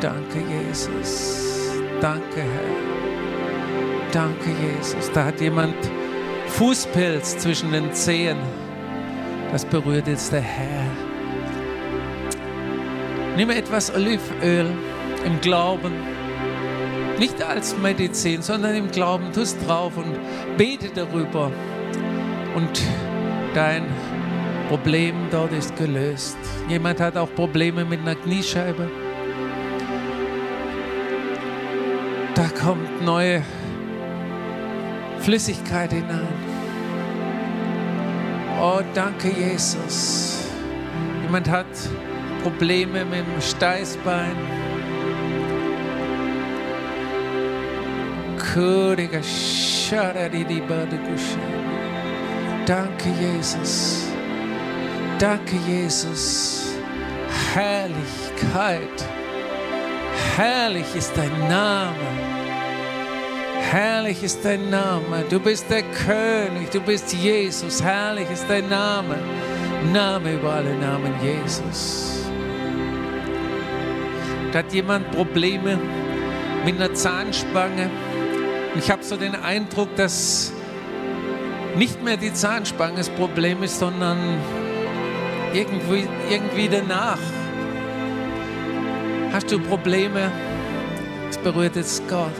Danke, 0.00 0.38
Jesus. 0.48 1.72
Danke, 2.00 2.42
Herr. 2.42 4.12
Danke, 4.12 4.50
Jesus. 4.62 5.10
Da 5.12 5.24
hat 5.24 5.40
jemand 5.40 5.74
Fußpilz 6.46 7.38
zwischen 7.38 7.72
den 7.72 7.92
Zehen. 7.92 8.38
Das 9.50 9.64
berührt 9.64 10.06
jetzt 10.06 10.32
der 10.32 10.40
Herr. 10.40 10.86
Nimm 13.36 13.50
etwas 13.50 13.92
Olivenöl 13.92 14.66
im 15.24 15.40
Glauben. 15.40 15.92
Nicht 17.18 17.42
als 17.42 17.76
Medizin, 17.78 18.40
sondern 18.42 18.76
im 18.76 18.90
Glauben. 18.90 19.32
Tu 19.32 19.40
es 19.40 19.58
drauf 19.66 19.96
und 19.96 20.16
bete 20.56 20.90
darüber. 20.94 21.50
Und 22.54 22.82
dein 23.54 23.84
Problem 24.68 25.14
dort 25.32 25.52
ist 25.52 25.74
gelöst. 25.76 26.38
Jemand 26.68 27.00
hat 27.00 27.16
auch 27.16 27.34
Probleme 27.34 27.84
mit 27.84 28.00
einer 28.00 28.14
Kniescheibe. 28.14 28.88
Kommt 32.68 33.02
neue 33.02 33.42
Flüssigkeit 35.20 35.90
hinein. 35.90 36.28
Oh, 38.60 38.82
danke, 38.92 39.30
Jesus. 39.30 40.50
Jemand 41.22 41.48
hat 41.48 41.64
Probleme 42.42 43.06
mit 43.06 43.20
dem 43.20 43.40
Steißbein. 43.40 44.36
Danke, 52.66 53.08
Jesus. 53.18 54.08
Danke, 55.18 55.56
Jesus. 55.66 56.74
Herrlichkeit. 57.54 59.06
Herrlich 60.36 60.94
ist 60.94 61.16
dein 61.16 61.48
Name. 61.48 62.27
Herrlich 63.70 64.22
ist 64.22 64.42
dein 64.46 64.70
Name. 64.70 65.26
Du 65.28 65.38
bist 65.38 65.68
der 65.68 65.82
König. 65.82 66.70
Du 66.70 66.80
bist 66.80 67.12
Jesus. 67.12 67.82
Herrlich 67.82 68.30
ist 68.30 68.46
dein 68.48 68.66
Name. 68.66 69.16
Name 69.92 70.32
über 70.36 70.54
alle 70.54 70.74
Namen, 70.74 71.12
Jesus. 71.22 72.24
Da 74.52 74.60
hat 74.60 74.72
jemand 74.72 75.10
Probleme 75.10 75.78
mit 76.64 76.76
einer 76.76 76.94
Zahnspange. 76.94 77.90
Ich 78.74 78.90
habe 78.90 79.04
so 79.04 79.18
den 79.18 79.34
Eindruck, 79.34 79.94
dass 79.96 80.50
nicht 81.76 82.02
mehr 82.02 82.16
die 82.16 82.32
Zahnspange 82.32 82.96
das 82.96 83.10
Problem 83.10 83.62
ist, 83.62 83.78
sondern 83.78 84.38
irgendwie, 85.52 86.08
irgendwie 86.30 86.70
danach. 86.70 87.18
Hast 89.30 89.52
du 89.52 89.58
Probleme? 89.58 90.32
Es 91.28 91.36
berührt 91.36 91.76
jetzt 91.76 92.08
Gott. 92.08 92.32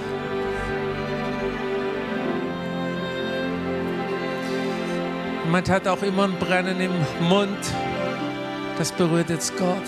Jemand 5.48 5.70
hat 5.70 5.88
auch 5.88 6.02
immer 6.02 6.24
ein 6.24 6.34
Brennen 6.38 6.78
im 6.78 6.92
Mund. 7.26 7.56
Das 8.76 8.92
berührt 8.92 9.30
jetzt 9.30 9.56
Gott. 9.56 9.82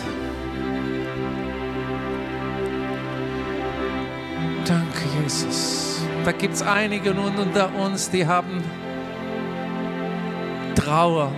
Danke, 4.65 5.03
Jesus. 5.23 6.01
Da 6.25 6.33
gibt 6.33 6.55
es 6.55 6.63
einige 6.63 7.13
unter 7.13 7.75
uns, 7.75 8.09
die 8.09 8.27
haben 8.27 8.65
Trauer. 10.77 11.31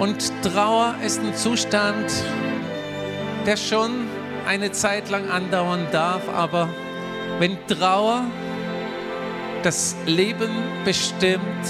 Und 0.00 0.32
Trauer 0.42 0.96
ist 1.04 1.20
ein 1.20 1.32
Zustand, 1.36 2.12
der 3.46 3.56
schon 3.56 4.08
eine 4.48 4.72
Zeit 4.72 5.10
lang 5.10 5.30
andauern 5.30 5.86
darf, 5.92 6.28
aber 6.28 6.68
wenn 7.38 7.56
Trauer 7.68 8.24
das 9.66 9.96
Leben 10.06 10.48
bestimmt, 10.84 11.66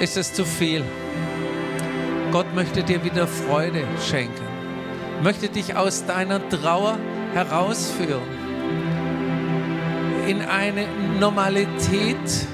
ist 0.00 0.16
es 0.16 0.32
zu 0.32 0.44
viel. 0.44 0.82
Gott 2.32 2.52
möchte 2.56 2.82
dir 2.82 3.04
wieder 3.04 3.28
Freude 3.28 3.84
schenken, 4.04 4.42
möchte 5.22 5.48
dich 5.48 5.76
aus 5.76 6.06
deiner 6.06 6.40
Trauer 6.48 6.98
herausführen 7.34 8.24
in 10.26 10.42
eine 10.42 10.88
Normalität 11.20 12.48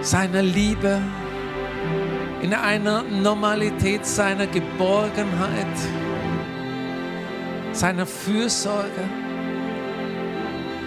seiner 0.00 0.42
Liebe, 0.42 1.00
in 2.40 2.54
einer 2.54 3.02
Normalität 3.02 4.06
seiner 4.06 4.46
Geborgenheit, 4.46 5.76
seiner 7.72 8.06
Fürsorge. 8.06 9.27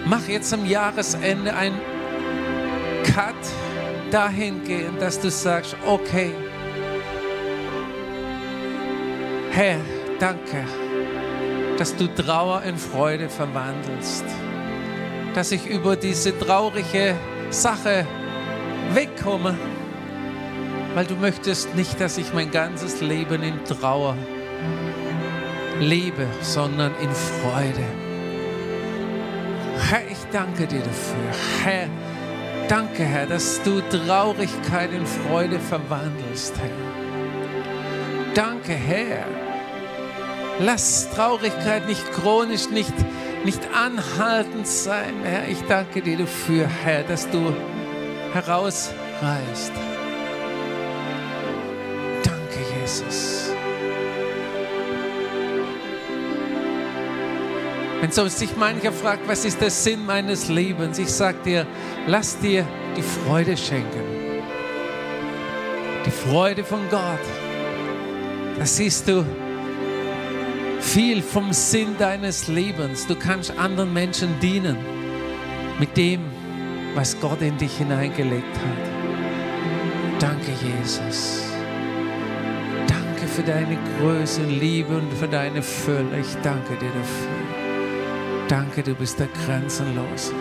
Mach 0.04 0.26
jetzt 0.26 0.52
am 0.52 0.66
Jahresende 0.66 1.54
ein 1.54 1.72
Cut 3.04 3.34
dahingehend, 4.10 5.00
dass 5.00 5.20
du 5.20 5.30
sagst, 5.30 5.76
okay, 5.86 6.32
Herr, 9.52 9.78
danke, 10.18 10.64
dass 11.78 11.94
du 11.94 12.08
Trauer 12.08 12.62
in 12.62 12.76
Freude 12.76 13.28
verwandelst, 13.28 14.24
dass 15.34 15.52
ich 15.52 15.66
über 15.66 15.94
diese 15.94 16.36
traurige 16.38 17.14
Sache 17.50 18.06
wegkomme, 18.94 19.56
weil 20.94 21.06
du 21.06 21.14
möchtest 21.14 21.74
nicht, 21.74 22.00
dass 22.00 22.18
ich 22.18 22.32
mein 22.34 22.50
ganzes 22.50 23.00
Leben 23.00 23.42
in 23.42 23.64
Trauer 23.64 24.16
lebe, 25.80 26.26
sondern 26.40 26.92
in 27.00 27.10
Freude. 27.10 28.01
Danke 30.32 30.66
dir 30.66 30.80
dafür. 30.80 31.62
Herr, 31.62 31.88
danke, 32.66 33.04
Herr, 33.04 33.26
dass 33.26 33.62
du 33.62 33.82
Traurigkeit 33.82 34.90
in 34.92 35.06
Freude 35.06 35.60
verwandelst, 35.60 36.54
Herr. 36.58 38.32
Danke, 38.34 38.72
Herr. 38.72 39.26
Lass 40.58 41.10
Traurigkeit 41.10 41.86
nicht 41.86 42.10
chronisch, 42.12 42.70
nicht, 42.70 42.94
nicht 43.44 43.60
anhaltend 43.74 44.66
sein, 44.66 45.14
Herr. 45.22 45.48
Ich 45.48 45.60
danke 45.68 46.00
dir 46.00 46.16
dafür, 46.16 46.66
Herr, 46.66 47.02
dass 47.02 47.28
du 47.28 47.54
herausreißt. 48.32 49.72
Danke, 52.24 52.58
Jesus. 52.80 53.31
Wenn 58.02 58.10
so 58.10 58.26
sich 58.26 58.56
mancher 58.56 58.90
fragt, 58.90 59.28
was 59.28 59.44
ist 59.44 59.60
der 59.60 59.70
Sinn 59.70 60.04
meines 60.04 60.48
Lebens, 60.48 60.98
ich 60.98 61.06
sage 61.06 61.38
dir, 61.44 61.66
lass 62.08 62.36
dir 62.36 62.66
die 62.96 63.02
Freude 63.02 63.56
schenken. 63.56 64.02
Die 66.04 66.10
Freude 66.10 66.64
von 66.64 66.80
Gott. 66.90 67.00
Da 68.58 68.66
siehst 68.66 69.06
du 69.06 69.24
viel 70.80 71.22
vom 71.22 71.52
Sinn 71.52 71.94
deines 71.96 72.48
Lebens. 72.48 73.06
Du 73.06 73.14
kannst 73.14 73.56
anderen 73.56 73.92
Menschen 73.92 74.30
dienen 74.40 74.78
mit 75.78 75.96
dem, 75.96 76.22
was 76.96 77.20
Gott 77.20 77.40
in 77.40 77.56
dich 77.56 77.76
hineingelegt 77.78 78.56
hat. 78.56 80.20
Danke, 80.20 80.50
Jesus. 80.60 81.44
Danke 82.88 83.28
für 83.28 83.44
deine 83.44 83.78
Größe, 84.00 84.42
Liebe 84.42 84.92
und 84.96 85.12
für 85.14 85.28
deine 85.28 85.62
Fülle. 85.62 86.18
Ich 86.20 86.34
danke 86.42 86.74
dir 86.74 86.90
dafür. 86.90 87.41
Danke, 88.52 88.82
du 88.82 88.94
bist 88.94 89.18
der 89.18 89.28
Grenzenlose. 89.28 90.34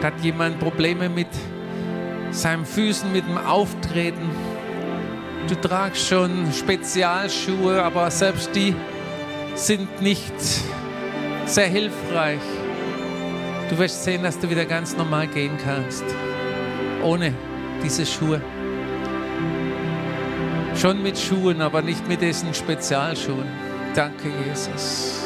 Da 0.00 0.06
hat 0.06 0.20
jemand 0.22 0.60
Probleme 0.60 1.08
mit 1.08 1.26
seinen 2.30 2.64
Füßen, 2.64 3.10
mit 3.10 3.26
dem 3.26 3.38
Auftreten. 3.38 4.30
Du 5.48 5.56
tragst 5.56 6.06
schon 6.06 6.52
Spezialschuhe, 6.52 7.82
aber 7.82 8.08
selbst 8.12 8.54
die 8.54 8.72
sind 9.56 10.00
nicht 10.00 10.32
sehr 11.46 11.66
hilfreich. 11.66 12.38
Du 13.68 13.76
wirst 13.78 14.04
sehen, 14.04 14.22
dass 14.22 14.38
du 14.38 14.48
wieder 14.48 14.64
ganz 14.64 14.96
normal 14.96 15.26
gehen 15.26 15.58
kannst, 15.64 16.04
ohne 17.02 17.34
diese 17.82 18.06
Schuhe. 18.06 18.40
Schon 20.76 21.02
mit 21.02 21.18
Schuhen, 21.18 21.62
aber 21.62 21.82
nicht 21.82 22.06
mit 22.06 22.22
diesen 22.22 22.54
Spezialschuhen. 22.54 23.48
Danke, 23.92 24.28
Jesus. 24.46 25.25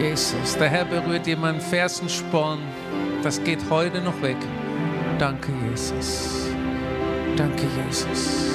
Jesus, 0.00 0.56
der 0.56 0.70
Herr 0.70 0.86
berührt 0.86 1.26
jemanden 1.26 1.60
Fersensporn. 1.60 2.58
Das 3.22 3.42
geht 3.44 3.58
heute 3.68 4.00
noch 4.00 4.22
weg. 4.22 4.38
Danke, 5.18 5.52
Jesus. 5.68 6.46
Danke, 7.36 7.66
Jesus. 7.86 8.54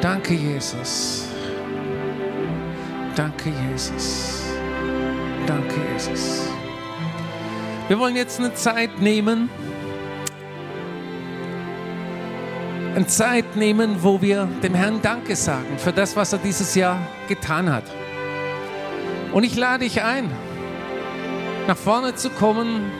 Danke, 0.00 0.32
Jesus. 0.32 1.28
Danke, 3.14 3.52
Jesus. 3.70 4.44
Danke, 5.46 5.74
Jesus. 5.92 6.48
Wir 7.88 7.98
wollen 7.98 8.16
jetzt 8.16 8.40
eine 8.40 8.54
Zeit 8.54 8.98
nehmen, 8.98 9.50
eine 12.96 13.06
Zeit 13.06 13.56
nehmen, 13.56 13.96
wo 14.02 14.22
wir 14.22 14.48
dem 14.62 14.72
Herrn 14.74 15.02
Danke 15.02 15.36
sagen 15.36 15.76
für 15.76 15.92
das, 15.92 16.16
was 16.16 16.32
er 16.32 16.38
dieses 16.38 16.74
Jahr 16.74 16.98
getan 17.28 17.70
hat. 17.70 17.84
Und 19.32 19.44
ich 19.44 19.56
lade 19.56 19.84
dich 19.84 20.02
ein, 20.02 20.30
nach 21.66 21.76
vorne 21.76 22.14
zu 22.14 22.30
kommen, 22.30 22.90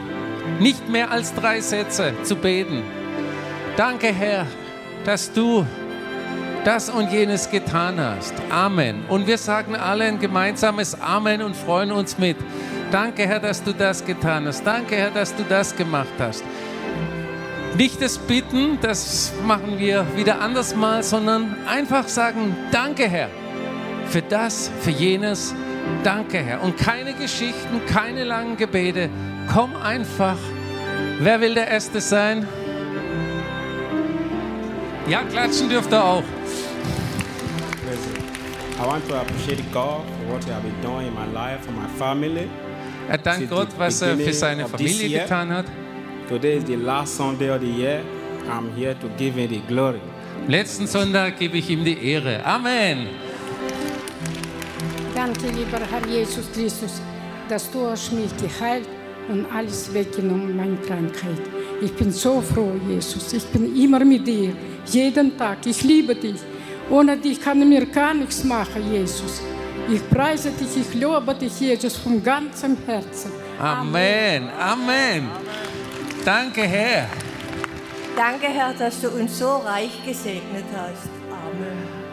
nicht 0.59 0.89
mehr 0.89 1.11
als 1.11 1.33
drei 1.35 1.61
Sätze 1.61 2.13
zu 2.23 2.35
beten. 2.35 2.83
Danke, 3.77 4.07
Herr, 4.07 4.45
dass 5.05 5.31
du 5.31 5.65
das 6.63 6.89
und 6.89 7.11
jenes 7.11 7.49
getan 7.49 7.99
hast. 7.99 8.33
Amen. 8.49 9.03
Und 9.09 9.27
wir 9.27 9.37
sagen 9.37 9.75
alle 9.75 10.05
ein 10.05 10.19
gemeinsames 10.19 10.99
Amen 10.99 11.41
und 11.41 11.55
freuen 11.55 11.91
uns 11.91 12.17
mit. 12.17 12.37
Danke, 12.91 13.27
Herr, 13.27 13.39
dass 13.39 13.63
du 13.63 13.73
das 13.73 14.05
getan 14.05 14.47
hast. 14.47 14.65
Danke, 14.65 14.95
Herr, 14.95 15.11
dass 15.11 15.35
du 15.35 15.43
das 15.43 15.75
gemacht 15.75 16.13
hast. 16.19 16.43
Nicht 17.75 18.01
das 18.01 18.17
Bitten, 18.17 18.77
das 18.81 19.33
machen 19.45 19.79
wir 19.79 20.05
wieder 20.15 20.39
anders 20.41 20.75
mal, 20.75 21.01
sondern 21.01 21.55
einfach 21.67 22.07
sagen, 22.07 22.55
danke, 22.71 23.09
Herr, 23.09 23.29
für 24.07 24.21
das, 24.21 24.69
für 24.81 24.91
jenes. 24.91 25.55
Danke, 26.03 26.39
Herr. 26.39 26.61
Und 26.61 26.77
keine 26.77 27.13
Geschichten, 27.13 27.81
keine 27.87 28.23
langen 28.23 28.57
Gebete. 28.57 29.09
Komm 29.51 29.75
einfach. 29.75 30.37
Wer 31.19 31.39
will 31.41 31.53
der 31.53 31.67
Erste 31.67 32.01
sein? 32.01 32.47
Ja, 35.07 35.21
klatschen 35.23 35.69
dürft 35.69 35.91
ihr 35.91 36.03
auch. 36.03 36.23
I 38.81 38.85
want 38.85 39.07
to 39.07 39.15
appreciate 39.15 39.61
God 39.71 40.01
for 40.01 40.33
what 40.33 40.43
He 40.43 40.51
has 40.51 40.61
been 40.61 40.81
doing 40.81 41.07
in 41.07 41.13
my 41.13 41.25
life, 41.33 41.63
for 41.63 41.71
my 41.71 41.87
family. 41.97 42.49
Er 43.07 43.17
dankt 43.17 43.49
Gott, 43.49 43.67
was 43.77 44.01
er 44.01 44.17
für 44.17 44.33
seine 44.33 44.65
Familie 44.65 45.19
getan 45.19 45.49
hat. 45.49 45.65
Today 46.27 46.57
is 46.57 46.65
the 46.65 46.75
last 46.75 47.15
Sunday 47.15 47.49
of 47.49 47.61
the 47.61 47.67
year. 47.67 48.01
I'm 48.49 48.73
here 48.75 48.95
to 48.99 49.07
give 49.17 49.35
him 49.35 49.49
the 49.49 49.61
glory. 49.67 50.01
Letzten 50.47 50.87
Sonntag 50.87 51.37
gebe 51.37 51.57
ich 51.57 51.69
ihm 51.69 51.83
die 51.83 52.11
Ehre. 52.11 52.43
Amen. 52.45 53.07
Danke, 55.25 55.47
lieber 55.57 55.79
Herr 55.89 56.05
Jesus 56.05 56.51
Christus, 56.51 57.01
dass 57.47 57.71
du 57.71 57.87
hast 57.87 58.11
mich 58.11 58.35
geheilt 58.35 58.89
und 59.29 59.45
alles 59.55 59.93
weggenommen, 59.93 60.53
meine 60.53 60.75
Krankheit. 60.75 61.39
Ich 61.81 61.93
bin 61.93 62.11
so 62.11 62.41
froh, 62.41 62.73
Jesus. 62.89 63.31
Ich 63.31 63.45
bin 63.45 63.73
immer 63.73 64.03
mit 64.03 64.27
dir, 64.27 64.53
jeden 64.85 65.37
Tag. 65.37 65.59
Ich 65.65 65.81
liebe 65.81 66.13
dich. 66.13 66.41
Ohne 66.89 67.15
dich 67.15 67.39
kann 67.39 67.61
ich 67.61 67.67
mir 67.69 67.85
gar 67.85 68.13
nichts 68.13 68.43
machen, 68.43 68.83
Jesus. 68.91 69.41
Ich 69.89 70.01
preise 70.09 70.51
dich, 70.51 70.75
ich 70.75 71.01
lobe 71.01 71.33
dich, 71.35 71.57
Jesus, 71.57 71.95
von 71.95 72.21
ganzem 72.21 72.75
Herzen. 72.85 73.31
Amen. 73.61 74.49
Amen. 74.59 75.29
Danke, 76.25 76.63
Herr. 76.63 77.07
Danke, 78.17 78.47
Herr, 78.47 78.73
dass 78.73 78.99
du 78.99 79.07
uns 79.07 79.39
so 79.39 79.55
reich 79.55 80.05
gesegnet 80.05 80.65
hast. 80.75 81.12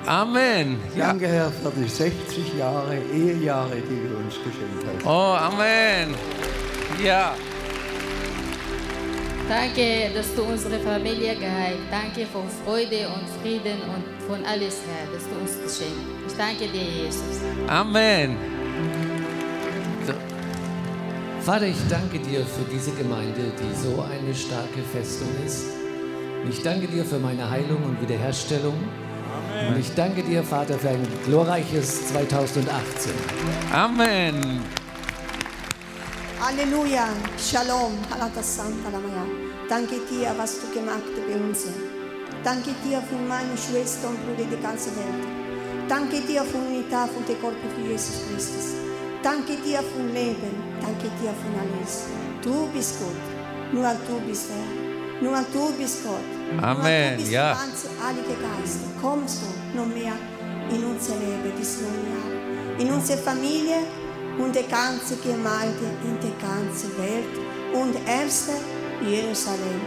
Amen. 0.06 0.40
Amen. 0.40 0.80
Ja. 0.96 1.08
Danke, 1.08 1.28
Herr, 1.28 1.50
für 1.50 1.70
die 1.70 1.88
60 1.88 2.58
Jahre, 2.58 2.96
Ehejahre, 3.12 3.76
die 3.76 4.08
du 4.08 4.16
uns 4.16 4.34
geschenkt 4.34 4.84
hast. 4.86 5.06
Oh, 5.06 5.36
Amen. 5.36 6.14
Ja. 7.02 7.34
Danke, 9.48 10.10
dass 10.14 10.34
du 10.34 10.42
unsere 10.42 10.78
Familie 10.78 11.34
geheilt. 11.34 11.80
Danke 11.90 12.26
für 12.26 12.42
Freude 12.64 13.08
und 13.08 13.28
Frieden 13.42 13.80
und 13.82 14.04
von 14.28 14.44
alles 14.44 14.76
her, 14.86 15.08
dass 15.12 15.24
du 15.28 15.34
uns 15.40 15.78
geschenkt. 15.78 15.98
Ich 16.26 16.34
danke 16.36 16.68
dir, 16.68 17.04
Jesus. 17.04 17.40
Amen. 17.66 18.36
Vater, 21.40 21.66
ich 21.66 21.88
danke 21.88 22.18
dir 22.18 22.40
für 22.40 22.64
diese 22.70 22.92
Gemeinde, 22.92 23.50
die 23.58 23.74
so 23.74 24.02
eine 24.02 24.34
starke 24.34 24.82
Festung 24.92 25.28
ist. 25.44 25.64
Ich 26.48 26.62
danke 26.62 26.86
dir 26.86 27.04
für 27.04 27.18
meine 27.18 27.50
Heilung 27.50 27.82
und 27.82 28.00
Wiederherstellung. 28.00 28.74
Und 29.68 29.78
ich 29.78 29.94
danke 29.94 30.22
dir, 30.22 30.42
Vater, 30.42 30.78
für 30.78 30.90
ein 30.90 31.06
glorreiches 31.24 32.08
2018. 32.08 33.12
Amen. 33.72 34.60
Halleluja, 36.40 37.08
Shalom, 37.38 37.92
Halata 38.10 38.42
Santa 38.42 38.88
Lamaya. 38.90 39.24
Danke 39.68 39.96
dir, 40.10 40.34
was 40.36 40.60
du 40.60 40.74
gemacht 40.74 41.02
hast 41.04 41.26
bei 41.28 41.36
uns. 41.36 41.66
Danke 42.42 42.70
dir 42.84 43.02
für 43.02 43.16
meine 43.28 43.56
Schwestern 43.56 44.14
und 44.14 44.24
Brüder 44.24 44.50
der 44.50 44.58
ganzen 44.58 44.96
Welt. 44.96 45.24
Danke 45.88 46.20
dir 46.22 46.42
für 46.44 46.58
die 46.58 46.78
Unität 46.78 47.10
und 47.16 47.28
den 47.28 47.40
Körper 47.40 47.68
für 47.76 47.90
Jesus 47.90 48.22
Christus. 48.28 48.74
Danke 49.22 49.56
dir 49.56 49.80
für 49.80 50.02
Leben. 50.14 50.54
Danke 50.80 51.10
dir 51.20 51.34
für 51.40 51.52
alles. 51.60 52.04
Du 52.42 52.68
bist 52.72 52.98
gut. 52.98 53.20
Nur 53.72 53.92
du 54.08 54.20
bist 54.26 54.50
Herr. 54.50 55.22
Nur 55.22 55.44
du 55.52 55.72
bist 55.78 56.02
Gott. 56.04 56.39
Amen, 56.60 57.12
du 57.12 57.16
bist 57.18 57.32
ja. 57.32 57.54
der 57.54 57.54
ganze 57.54 57.88
Heilige 58.04 58.34
Geist. 58.40 58.80
Kommst 59.00 59.42
du 59.42 59.78
noch 59.78 59.86
mehr 59.86 60.12
in 60.70 60.84
unser 60.84 61.14
Leben, 61.14 61.52
dieses 61.58 61.80
neue 61.80 61.90
Jahr. 61.90 62.78
In 62.80 62.92
unsere 62.92 63.18
Familie 63.18 63.78
und 64.38 64.54
die 64.54 64.66
ganze 64.68 65.16
Gemeinde 65.16 65.90
in 66.04 66.18
der 66.20 66.36
ganzen 66.40 66.90
Welt 66.98 67.34
und 67.72 67.94
erste 68.08 68.52
Jerusalem. 69.04 69.80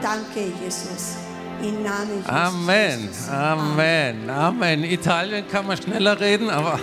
Danke, 0.00 0.52
Jesus. 0.62 1.16
Im 1.62 1.82
Namen 1.82 2.16
Jesus. 2.16 2.28
Amen. 2.28 3.08
Amen. 3.30 4.30
Amen. 4.30 4.84
Italien 4.84 5.44
kann 5.48 5.66
man 5.66 5.76
schneller 5.76 6.18
reden, 6.18 6.50
aber 6.50 6.78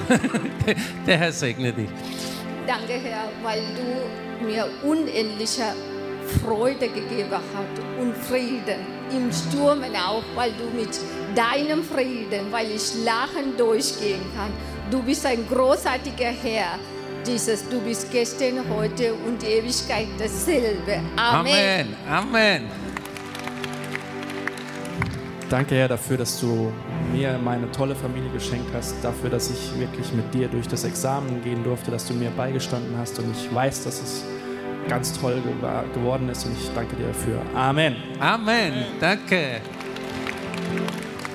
der 1.08 1.18
Herr 1.18 1.32
segne 1.32 1.74
dich. 1.74 1.90
Danke, 2.66 2.94
Herr, 2.94 3.30
weil 3.44 3.62
du 3.76 4.46
mir 4.46 4.68
unendliche 4.84 5.74
Freude 6.44 6.88
gegeben 6.88 7.32
hast 7.32 8.00
und 8.00 8.16
Frieden. 8.16 8.80
Im 9.12 9.32
Sturmen 9.32 9.96
auch, 9.96 10.24
weil 10.36 10.52
du 10.52 10.66
mit 10.78 11.00
deinem 11.36 11.84
Frieden, 11.84 12.52
weil 12.52 12.72
ich 12.72 13.04
lachen 13.04 13.58
durchgehen 13.58 14.22
kann. 14.36 14.52
Du 14.92 15.02
bist 15.02 15.26
ein 15.26 15.48
großartiger 15.48 16.32
Herr. 16.44 16.80
Dieses, 17.26 17.68
du 17.68 17.80
bist 17.82 18.12
gestern, 18.12 18.64
heute 18.74 19.14
und 19.14 19.42
die 19.42 19.48
Ewigkeit 19.48 20.08
dasselbe. 20.18 21.00
Amen. 21.16 21.96
Amen. 22.08 22.10
Amen. 22.10 22.90
Danke, 25.50 25.76
Herr, 25.76 25.88
dafür, 25.88 26.18
dass 26.18 26.40
du 26.40 26.72
mir 27.12 27.40
meine 27.44 27.72
tolle 27.72 27.96
Familie 27.96 28.30
geschenkt 28.30 28.72
hast, 28.72 28.96
dafür, 29.04 29.32
dass 29.32 29.50
ich 29.50 29.80
wirklich 29.80 30.14
mit 30.14 30.32
dir 30.32 30.48
durch 30.48 30.68
das 30.68 30.84
Examen 30.84 31.42
gehen 31.44 31.64
durfte, 31.64 31.90
dass 31.90 32.06
du 32.06 32.14
mir 32.14 32.30
beigestanden 32.30 32.96
hast 33.00 33.18
und 33.18 33.32
ich 33.36 33.54
weiß, 33.54 33.84
dass 33.84 34.00
es 34.00 34.24
ganz 34.90 35.18
toll 35.20 35.42
geworden 35.94 36.30
ist 36.30 36.46
und 36.46 36.54
ich 36.58 36.70
danke 36.74 36.96
dir 36.96 37.08
dafür. 37.08 37.42
Amen. 37.54 37.96
Amen. 38.20 38.74
Danke. 39.00 39.62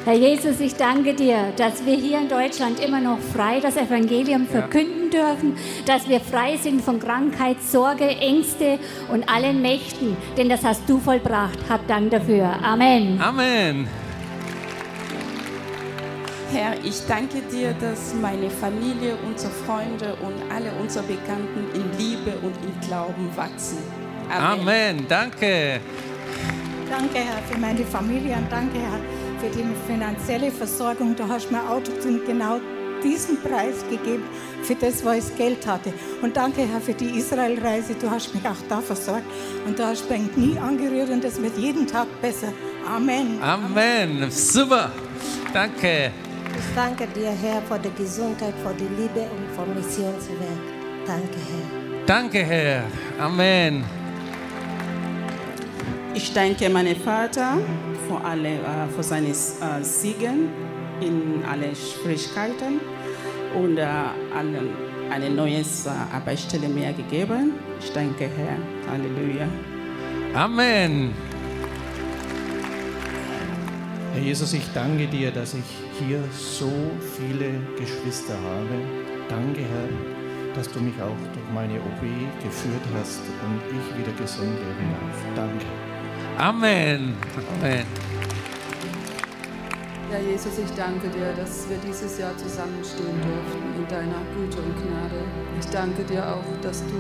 Herr 0.05 0.15
Jesus, 0.15 0.61
ich 0.61 0.75
danke 0.75 1.15
dir, 1.15 1.53
dass 1.57 1.87
wir 1.87 1.95
hier 1.95 2.19
in 2.19 2.29
Deutschland 2.29 2.79
immer 2.79 3.01
noch 3.01 3.19
frei 3.19 3.59
das 3.61 3.79
Evangelium 3.79 4.47
verkünden 4.47 5.09
dürfen, 5.11 5.57
dass 5.87 6.07
wir 6.07 6.21
frei 6.21 6.59
sind 6.59 6.83
von 6.83 7.01
Krankheit, 7.01 7.63
Sorge, 7.63 8.07
Ängste 8.07 8.79
und 9.11 9.27
allen 9.31 9.63
Mächten, 9.63 10.15
denn 10.37 10.51
das 10.51 10.63
hast 10.63 10.83
du 10.87 10.99
vollbracht. 10.99 11.59
Hab 11.71 11.89
Dank 11.89 12.11
dafür. 12.11 12.55
Amen. 12.63 13.19
Amen. 13.19 14.04
Herr, 16.55 16.77
ich 16.85 17.05
danke 17.09 17.43
dir, 17.51 17.75
dass 17.81 18.15
meine 18.15 18.49
Familie, 18.49 19.17
unsere 19.27 19.51
Freunde 19.67 20.17
und 20.23 20.35
alle 20.55 20.71
unsere 20.81 21.05
Bekannten 21.05 21.67
in 21.75 21.99
Liebe 21.99 22.31
und 22.43 22.55
in 22.63 22.81
Glauben 22.87 23.29
wachsen. 23.35 23.79
Amen. 24.31 25.05
Danke. 25.09 25.81
Danke, 26.89 27.19
Herr, 27.19 27.43
für 27.51 27.59
meine 27.59 27.85
Familie 27.85 28.37
und 28.37 28.53
danke, 28.53 28.79
Herr, 28.79 29.01
für 29.41 29.51
die 29.57 29.65
finanzielle 29.89 30.53
Versorgung. 30.53 31.17
Du 31.17 31.27
hast 31.27 31.51
mir 31.51 31.59
auch 31.59 31.83
zu 31.83 32.21
genau 32.25 32.61
diesen 33.03 33.43
Preis 33.43 33.85
gegeben, 33.91 34.23
für 34.63 34.77
das, 34.77 35.05
was 35.05 35.31
ich 35.31 35.37
Geld 35.37 35.67
hatte. 35.67 35.93
Und 36.23 36.37
danke, 36.37 36.61
Herr, 36.61 36.81
für 36.81 36.95
die 36.95 37.19
Israelreise. 37.19 37.97
Du 38.01 38.09
hast 38.09 38.33
mich 38.33 38.47
auch 38.47 38.63
da 38.69 38.81
versorgt 38.81 39.27
und 39.67 39.77
du 39.77 39.85
hast 39.85 40.09
mein 40.09 40.33
Knie 40.33 40.57
angerührt 40.57 41.11
und 41.11 41.25
es 41.25 41.43
wird 41.43 41.59
jeden 41.59 41.89
Tag 41.89 42.07
besser. 42.23 42.53
Amen. 42.87 43.43
Amen. 43.43 44.31
Super. 44.31 44.93
Danke. 45.53 46.13
Ich 46.57 46.75
danke 46.75 47.07
dir, 47.09 47.31
Herr, 47.31 47.63
für 47.63 47.79
die 47.79 47.91
Gesundheit, 48.03 48.55
für 48.63 48.75
die 48.75 48.89
Liebe 49.01 49.29
und 49.31 49.47
für 49.55 49.67
Missionswerk. 49.75 50.65
Danke, 51.07 51.39
Herr. 51.51 52.07
Danke, 52.07 52.39
Herr. 52.45 52.85
Amen. 53.19 53.85
Ich 56.15 56.33
danke 56.33 56.69
meinem 56.71 56.97
Vater 56.97 57.59
für, 58.07 58.25
alle, 58.25 58.55
äh, 58.55 58.89
für 58.95 59.03
seine 59.03 59.31
äh, 59.31 59.83
Siegen 59.83 60.49
in 61.01 61.43
alle 61.51 61.75
Schwierigkeiten 61.75 62.81
und 63.57 63.79
äh, 63.79 63.83
allen 63.83 64.71
eine 65.11 65.31
neue 65.31 65.59
äh, 65.59 65.65
Arbeitsstelle 66.13 66.69
mehr 66.69 66.93
gegeben. 66.93 67.55
Ich 67.81 67.93
danke 67.93 68.25
Herr. 68.25 68.57
Halleluja. 68.91 69.49
Amen. 70.35 71.13
Herr 74.13 74.23
Jesus, 74.23 74.53
ich 74.53 74.65
danke 74.73 75.09
dir, 75.09 75.33
dass 75.33 75.55
ich 75.55 75.84
hier 75.99 76.23
so 76.33 76.73
viele 77.17 77.61
Geschwister 77.79 78.35
habe. 78.35 78.77
Danke, 79.29 79.61
Herr, 79.61 79.89
dass 80.55 80.71
du 80.71 80.81
mich 80.81 80.95
auch 81.01 81.17
durch 81.33 81.51
meine 81.53 81.79
OP 81.81 82.03
geführt 82.43 82.87
hast 82.97 83.21
und 83.45 83.61
ich 83.71 83.99
wieder 83.99 84.13
gesund 84.21 84.55
leben 84.59 84.91
darf. 84.93 85.19
Danke. 85.37 85.67
Amen. 86.39 87.15
Amen. 87.61 87.87
Ja, 90.13 90.19
Jesus, 90.21 90.59
ich 90.59 90.71
danke 90.77 91.09
dir, 91.09 91.33
dass 91.33 91.69
wir 91.69 91.79
dieses 91.79 92.19
Jahr 92.19 92.37
zusammenstehen 92.37 93.19
durften 93.19 93.83
in 93.83 93.89
deiner 93.89 94.23
Güte 94.31 94.63
und 94.63 94.77
Gnade. 94.79 95.19
Ich 95.59 95.67
danke 95.67 96.05
dir 96.05 96.23
auch, 96.23 96.45
dass 96.63 96.87
du 96.87 96.99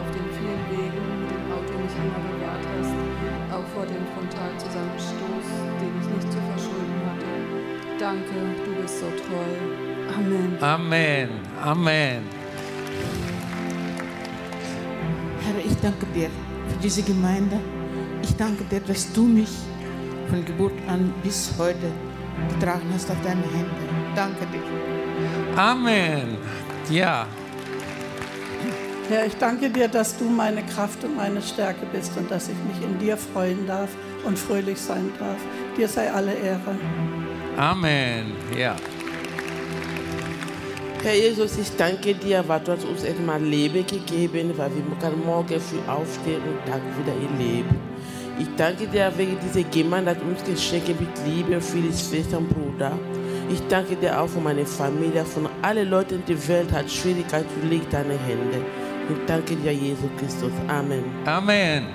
auf 0.00 0.08
den 0.16 0.28
vielen 0.32 0.64
Wegen 0.72 1.02
mit 1.20 1.28
dem 1.28 1.44
Auto 1.52 1.76
mich 1.76 1.92
immer 1.92 2.24
bewahrt 2.24 2.64
hast, 2.78 2.96
auch 3.52 3.66
vor 3.74 3.84
dem 3.84 4.00
Frontalzusammenstoß, 4.16 5.27
Danke, 8.08 8.32
du 8.64 8.80
bist 8.80 9.00
so 9.00 9.06
treu. 9.06 9.44
Amen. 10.16 10.56
Amen. 10.62 11.28
Amen. 11.62 12.22
Herr, 15.44 15.58
ich 15.62 15.76
danke 15.82 16.06
dir 16.14 16.30
für 16.68 16.78
diese 16.82 17.02
Gemeinde. 17.02 17.60
Ich 18.22 18.34
danke 18.34 18.64
dir, 18.64 18.80
dass 18.80 19.12
du 19.12 19.24
mich 19.24 19.50
von 20.30 20.42
Geburt 20.42 20.72
an 20.86 21.12
bis 21.22 21.52
heute 21.58 21.92
getragen 22.54 22.88
hast 22.94 23.10
auf 23.10 23.18
deine 23.22 23.42
Hände. 23.42 23.76
Danke 24.16 24.46
dir. 24.46 25.58
Amen. 25.60 26.38
Ja. 26.88 27.26
Herr, 29.10 29.26
ich 29.26 29.36
danke 29.36 29.68
dir, 29.68 29.88
dass 29.88 30.16
du 30.16 30.24
meine 30.24 30.62
Kraft 30.62 31.04
und 31.04 31.14
meine 31.14 31.42
Stärke 31.42 31.84
bist 31.92 32.16
und 32.16 32.30
dass 32.30 32.48
ich 32.48 32.56
mich 32.72 32.82
in 32.82 32.98
dir 32.98 33.18
freuen 33.18 33.66
darf 33.66 33.90
und 34.24 34.38
fröhlich 34.38 34.80
sein 34.80 35.10
darf. 35.18 35.36
Dir 35.76 35.88
sei 35.88 36.10
alle 36.10 36.32
Ehre. 36.32 36.74
Amen. 37.58 38.32
Ja. 38.56 38.76
Herr 41.02 41.14
Jesus, 41.14 41.58
ich 41.58 41.76
danke 41.76 42.14
dir, 42.14 42.44
weil 42.46 42.60
du 42.60 42.72
hast 42.72 42.84
uns 42.84 43.04
einmal 43.04 43.42
Leben 43.42 43.84
gegeben, 43.84 44.52
weil 44.56 44.70
wir 44.70 44.98
können 45.00 45.24
morgen 45.24 45.60
früh 45.60 45.78
aufstehen 45.90 46.40
und 46.42 46.70
Tag 46.70 46.80
wieder 46.98 47.14
ihr 47.16 47.46
Leben. 47.46 47.76
Ich 48.38 48.46
danke 48.56 48.86
dir 48.86 49.12
wegen 49.16 49.36
dieser 49.40 49.68
Gemeinde, 49.68 50.12
hat 50.12 50.22
uns 50.22 50.44
geschenkt 50.44 50.88
mit 51.00 51.08
Liebe 51.26 51.60
für 51.60 51.78
die 51.78 51.88
Schwester 51.88 52.38
und 52.38 52.48
Bruder. 52.48 52.92
Ich 53.50 53.60
danke 53.68 53.96
dir 53.96 54.20
auch 54.20 54.28
für 54.28 54.40
meine 54.40 54.64
Familie, 54.64 55.24
von 55.24 55.48
allen 55.62 55.90
Leuten 55.90 56.22
der 56.28 56.48
Welt 56.48 56.70
hat 56.70 56.88
Schwierigkeit, 56.88 57.44
du 57.60 57.68
legst 57.68 57.92
deine 57.92 58.18
Hände. 58.18 58.64
Ich 59.10 59.26
danke 59.26 59.56
dir, 59.56 59.72
Jesus 59.72 60.10
Christus. 60.18 60.52
Amen. 60.68 61.02
Amen. 61.24 61.86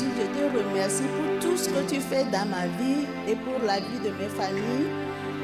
Jésus, 0.00 0.12
je 0.16 0.38
te 0.38 0.58
remercie 0.58 1.02
pour 1.02 1.40
tout 1.40 1.56
ce 1.56 1.68
que 1.68 1.90
tu 1.90 2.00
fais 2.00 2.24
dans 2.24 2.46
ma 2.48 2.66
vie 2.78 3.06
et 3.28 3.34
pour 3.34 3.58
la 3.66 3.80
vie 3.80 3.98
de 4.02 4.10
mes 4.10 4.28
familles 4.28 4.88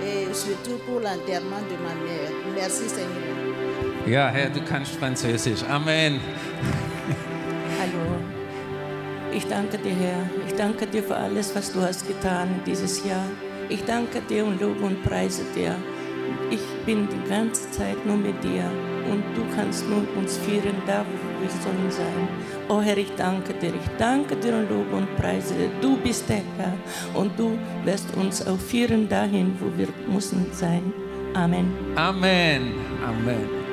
et 0.03 0.33
surtout 0.33 0.79
pour 0.87 1.01
l'enterrement 1.01 1.62
de 1.69 1.77
ma 1.83 1.95
mère. 2.05 2.31
Merci 2.55 2.88
Seigneur. 2.88 3.37
Ja, 4.07 4.31
Herr, 4.31 4.51
du 4.51 4.61
kannst 4.62 4.97
Französisch. 4.97 5.62
Amen. 5.69 6.21
Hallo. 7.79 8.16
Ich 9.35 9.47
danke 9.47 9.79
dir, 9.79 9.95
Herr. 9.95 10.31
Ich 10.47 10.55
danke 10.55 10.87
dir 10.87 11.03
für 11.03 11.16
alles, 11.16 11.55
was 11.55 11.73
du 11.73 11.83
hast 11.83 12.07
getan 12.07 12.49
dieses 12.64 13.05
Jahr. 13.05 13.27
Ich 13.69 13.85
danke 13.85 14.21
dir 14.23 14.47
und 14.47 14.61
lobe 14.61 14.85
und 14.85 15.03
preise 15.03 15.42
dir. 15.55 15.77
Ich 16.51 16.62
bin 16.87 17.09
die 17.09 17.29
ganze 17.29 17.71
Zeit 17.73 18.07
nur 18.07 18.16
mit 18.16 18.42
dir 18.42 18.71
und 19.11 19.23
du 19.35 19.42
kannst 19.55 19.88
nun 19.88 20.07
uns 20.16 20.37
führen 20.38 20.83
da, 20.87 21.05
wo 21.05 21.42
wir 21.42 21.51
sollen 21.51 21.90
sein. 21.90 22.29
Oh 22.69 22.81
Herr, 22.81 22.97
ich 22.97 23.12
danke 23.16 23.55
dir. 23.55 23.69
Ich 23.69 23.90
danke 23.99 24.37
dir 24.37 24.55
und 24.55 24.69
lobe 24.69 24.97
und 24.97 25.16
preise 25.16 25.55
dir. 25.55 25.71
Du 25.81 25.97
bist 25.97 26.29
der 26.29 26.42
Herr 26.57 26.73
und 27.14 27.38
du 27.38 27.59
wirst 27.85 28.14
uns 28.16 28.47
auch 28.47 28.59
führen 28.59 29.09
dahin, 29.09 29.57
wo 29.61 29.66
wir 29.79 29.88
müssen 30.12 30.47
sein. 30.53 30.92
Amen. 31.35 31.73
Amen. 31.97 32.73
Amen. 33.05 33.66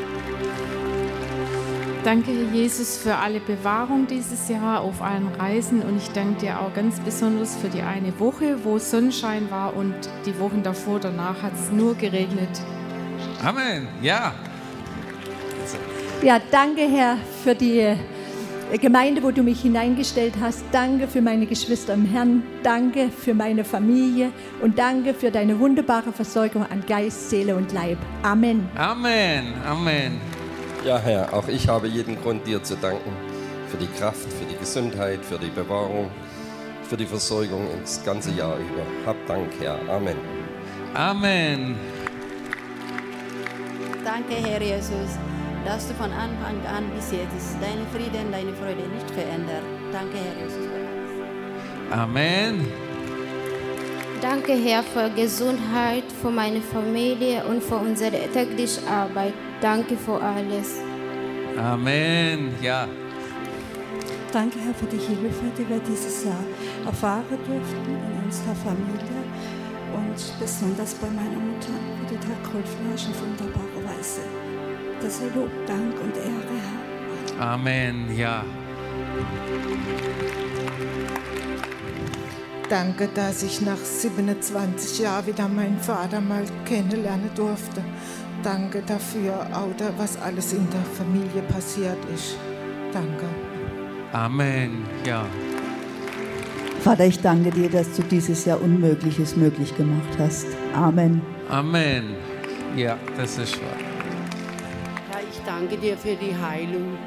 Danke, 2.04 2.32
Herr 2.32 2.54
Jesus, 2.54 2.98
für 2.98 3.16
alle 3.16 3.40
Bewahrung 3.40 4.08
dieses 4.08 4.50
Jahr 4.50 4.82
auf 4.82 5.02
allen 5.02 5.30
Reisen 5.40 5.82
und 5.82 5.96
ich 5.96 6.10
danke 6.10 6.42
dir 6.42 6.60
auch 6.60 6.74
ganz 6.74 7.00
besonders 7.00 7.56
für 7.56 7.70
die 7.70 7.82
eine 7.82 8.20
Woche, 8.20 8.58
wo 8.66 8.78
Sonnenschein 8.78 9.50
war 9.50 9.74
und 9.74 9.96
die 10.26 10.38
Wochen 10.38 10.64
davor, 10.64 11.00
danach 11.00 11.42
hat 11.42 11.54
es 11.54 11.72
nur 11.72 11.96
geregnet. 11.96 12.50
Amen. 13.42 13.88
Ja. 14.02 14.34
Ja, 16.24 16.40
danke, 16.52 16.82
Herr, 16.84 17.18
für 17.44 17.54
die 17.54 17.96
Gemeinde, 18.80 19.22
wo 19.22 19.32
du 19.32 19.44
mich 19.44 19.62
hineingestellt 19.62 20.36
hast. 20.40 20.64
Danke 20.72 21.08
für 21.08 21.22
meine 21.22 21.46
Geschwister 21.46 21.94
im 21.96 22.06
Herrn. 22.06 22.44
Danke 22.64 23.10
für 23.10 23.34
meine 23.34 23.66
Familie 23.66 24.32
und 24.62 24.80
danke 24.80 25.14
für 25.14 25.32
deine 25.32 25.60
wunderbare 25.60 26.14
Versorgung 26.14 26.64
an 26.64 26.82
Geist, 26.88 27.30
Seele 27.30 27.58
und 27.58 27.74
Leib. 27.74 27.98
Amen. 28.22 28.70
Amen. 28.76 29.54
Amen. 29.68 30.22
Ja, 30.86 30.98
Herr, 30.98 31.34
auch 31.34 31.50
ich 31.50 31.68
habe 31.68 31.88
jeden 31.88 32.20
Grund, 32.22 32.48
dir 32.48 32.64
zu 32.64 32.78
danken 32.78 33.12
für 33.70 33.78
die 33.78 33.88
Kraft, 33.88 34.32
für 34.32 34.46
die 34.46 34.58
Gesundheit, 34.58 35.20
für 35.26 35.38
die 35.38 35.50
Bewahrung, 35.50 36.10
für 36.84 36.96
die 36.96 37.06
Versorgung 37.06 37.68
das 37.82 38.04
ganze 38.06 38.32
Jahr 38.32 38.56
über. 38.56 38.86
Hab 39.06 39.18
Dank, 39.28 39.50
Herr. 39.60 39.78
Amen. 39.90 40.16
Amen. 40.94 41.76
Danke, 44.06 44.36
Herr 44.36 44.62
Jesus, 44.62 45.18
dass 45.66 45.88
du 45.88 45.94
von 45.94 46.12
Anfang 46.12 46.58
an 46.66 46.90
bis 46.96 47.12
jetzt 47.12 47.58
deine 47.62 47.86
Frieden, 47.94 48.32
deine 48.32 48.54
Freude 48.54 48.88
nicht 48.90 49.10
verändert. 49.12 49.64
Danke, 49.92 50.18
Herr 50.18 50.44
Jesus. 50.44 50.68
Amen. 51.92 52.68
Danke, 54.22 54.54
Herr, 54.54 54.84
für 54.84 55.10
Gesundheit, 55.10 56.06
für 56.22 56.32
meine 56.32 56.62
Familie 56.62 57.44
und 57.44 57.62
für 57.62 57.76
unsere 57.76 58.30
tägliche 58.32 58.82
Arbeit. 58.88 59.34
Danke 59.62 59.98
für 59.98 60.22
alles. 60.22 60.80
Amen. 61.58 62.56
Ja. 62.62 62.88
Danke, 64.32 64.60
Herr, 64.60 64.74
für 64.74 64.88
die 64.88 64.98
Hilfe, 64.98 65.46
die 65.58 65.70
wir 65.70 65.80
dieses 65.80 66.26
Jahr 66.26 66.44
erfahren 66.86 67.26
durften 67.30 67.86
in 67.86 68.24
unserer 68.26 68.56
Familie 68.56 69.24
und 69.94 70.40
besonders 70.40 70.96
bei 70.96 71.08
meiner 71.08 71.40
Mutter, 71.40 71.74
wo 72.00 72.10
du 72.10 72.16
da 72.16 72.48
geholfen 72.48 72.80
hast 72.92 73.10
auf 73.10 73.22
wunderbare 73.22 73.98
Weise. 73.98 74.43
Das 75.04 75.16
ist 75.16 75.36
Lob, 75.36 75.50
Dank 75.68 76.00
und 76.02 76.16
Ehre, 76.16 77.38
Herr. 77.38 77.46
Amen. 77.54 78.18
Ja. 78.18 78.46
Danke, 82.70 83.10
dass 83.14 83.44
ich 83.44 83.60
nach 83.60 83.78
27 83.78 85.00
Jahren 85.00 85.28
wieder 85.28 85.50
meinen 85.50 85.78
Vater 85.78 86.22
mal 86.22 86.46
kennenlernen 86.64 87.30
durfte. 87.36 87.84
Danke 88.44 88.82
dafür, 88.88 89.46
auch 89.54 89.68
was 89.98 90.22
alles 90.22 90.54
in 90.54 90.68
der 90.70 90.84
Familie 90.98 91.42
passiert 91.50 91.98
ist. 92.14 92.38
Danke. 92.94 93.26
Amen. 94.14 94.86
Ja. 95.06 95.26
Vater, 96.80 97.06
ich 97.06 97.20
danke 97.20 97.50
dir, 97.52 97.70
dass 97.70 97.92
du 97.94 98.04
dieses 98.04 98.46
Jahr 98.46 98.62
Unmögliches 98.62 99.36
möglich 99.36 99.76
gemacht 99.76 100.18
hast. 100.18 100.48
Amen. 100.74 101.22
Amen. 101.50 102.16
Ja, 102.78 102.98
das 103.18 103.38
ist 103.38 103.58
wahr. 103.58 103.83
Danke 105.46 105.78
dir 105.78 105.98
für 105.98 106.16
die 106.16 106.36
Heilung 106.36 106.98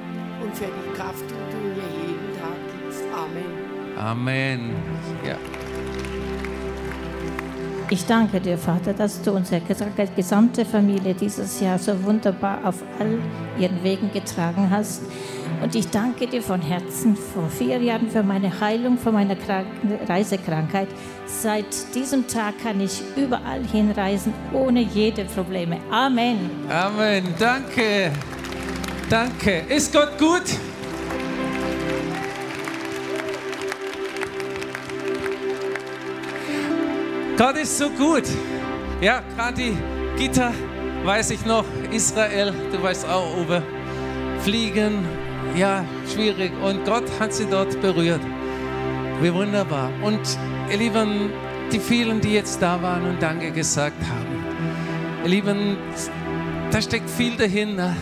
und 0.42 0.55
für 0.55 0.66
die 0.66 0.96
Kraft, 0.96 1.25
die 1.25 1.53
du 1.53 1.59
mir 1.68 1.88
jeden 2.07 2.38
Tag 2.38 2.57
gibst. 2.83 3.03
Amen. 3.14 3.99
Amen. 3.99 4.70
Ja. 5.27 5.37
Ich 7.88 8.05
danke 8.05 8.40
dir, 8.40 8.59
Vater, 8.59 8.92
dass 8.92 9.22
du 9.22 9.33
unsere 9.33 9.62
gesamte 10.16 10.64
Familie 10.64 11.14
dieses 11.14 11.61
Jahr 11.61 11.79
so 11.79 12.03
wunderbar 12.05 12.59
auf 12.64 12.83
all 12.99 13.18
ihren 13.59 13.83
Wegen 13.85 14.12
getragen 14.12 14.68
hast. 14.70 15.03
Und 15.62 15.74
ich 15.74 15.88
danke 15.88 16.26
dir 16.26 16.42
von 16.42 16.61
Herzen 16.61 17.16
vor 17.16 17.48
vier 17.48 17.78
Jahren 17.78 18.11
für 18.11 18.22
meine 18.22 18.61
Heilung 18.61 18.98
von 18.98 19.14
meiner 19.14 19.37
Reisekrankheit. 20.09 20.88
Seit 21.26 21.94
diesem 21.94 22.26
Tag 22.28 22.54
kann 22.62 22.80
ich 22.80 23.02
überall 23.16 23.64
hinreisen 23.64 24.32
ohne 24.52 24.80
jede 24.80 25.24
Probleme. 25.24 25.78
Amen. 25.90 26.50
Amen. 26.68 27.35
Danke. 27.38 28.12
Danke. 29.11 29.62
Ist 29.68 29.92
Gott 29.92 30.18
gut? 30.18 30.42
Gott 37.37 37.56
ist 37.59 37.76
so 37.76 37.90
gut. 37.90 38.24
Ja, 39.02 39.22
gerade 39.37 39.72
Gitter, 40.16 40.52
weiß 41.04 41.30
ich 41.30 41.44
noch, 41.44 41.66
Israel, 41.92 42.54
du 42.72 42.82
weißt 42.82 43.06
auch, 43.06 43.37
Uwe, 43.37 43.62
fliegen, 44.40 45.06
ja, 45.57 45.85
schwierig. 46.12 46.53
Und 46.62 46.85
Gott 46.85 47.05
hat 47.19 47.33
sie 47.33 47.47
dort 47.47 47.81
berührt. 47.81 48.21
Wie 49.21 49.33
wunderbar. 49.33 49.90
Und 50.03 50.21
ihr 50.71 50.77
Lieben, 50.77 51.31
die 51.73 51.81
vielen, 51.81 52.21
die 52.21 52.35
jetzt 52.35 52.61
da 52.61 52.81
waren 52.83 53.05
und 53.09 53.23
Danke 53.23 53.51
gesagt 53.51 54.01
haben. 54.03 54.45
Ihr 55.25 55.31
Lieben, 55.31 55.77
da 56.71 56.81
steckt 56.81 57.09
viel 57.09 57.37
dahinter. 57.37 57.97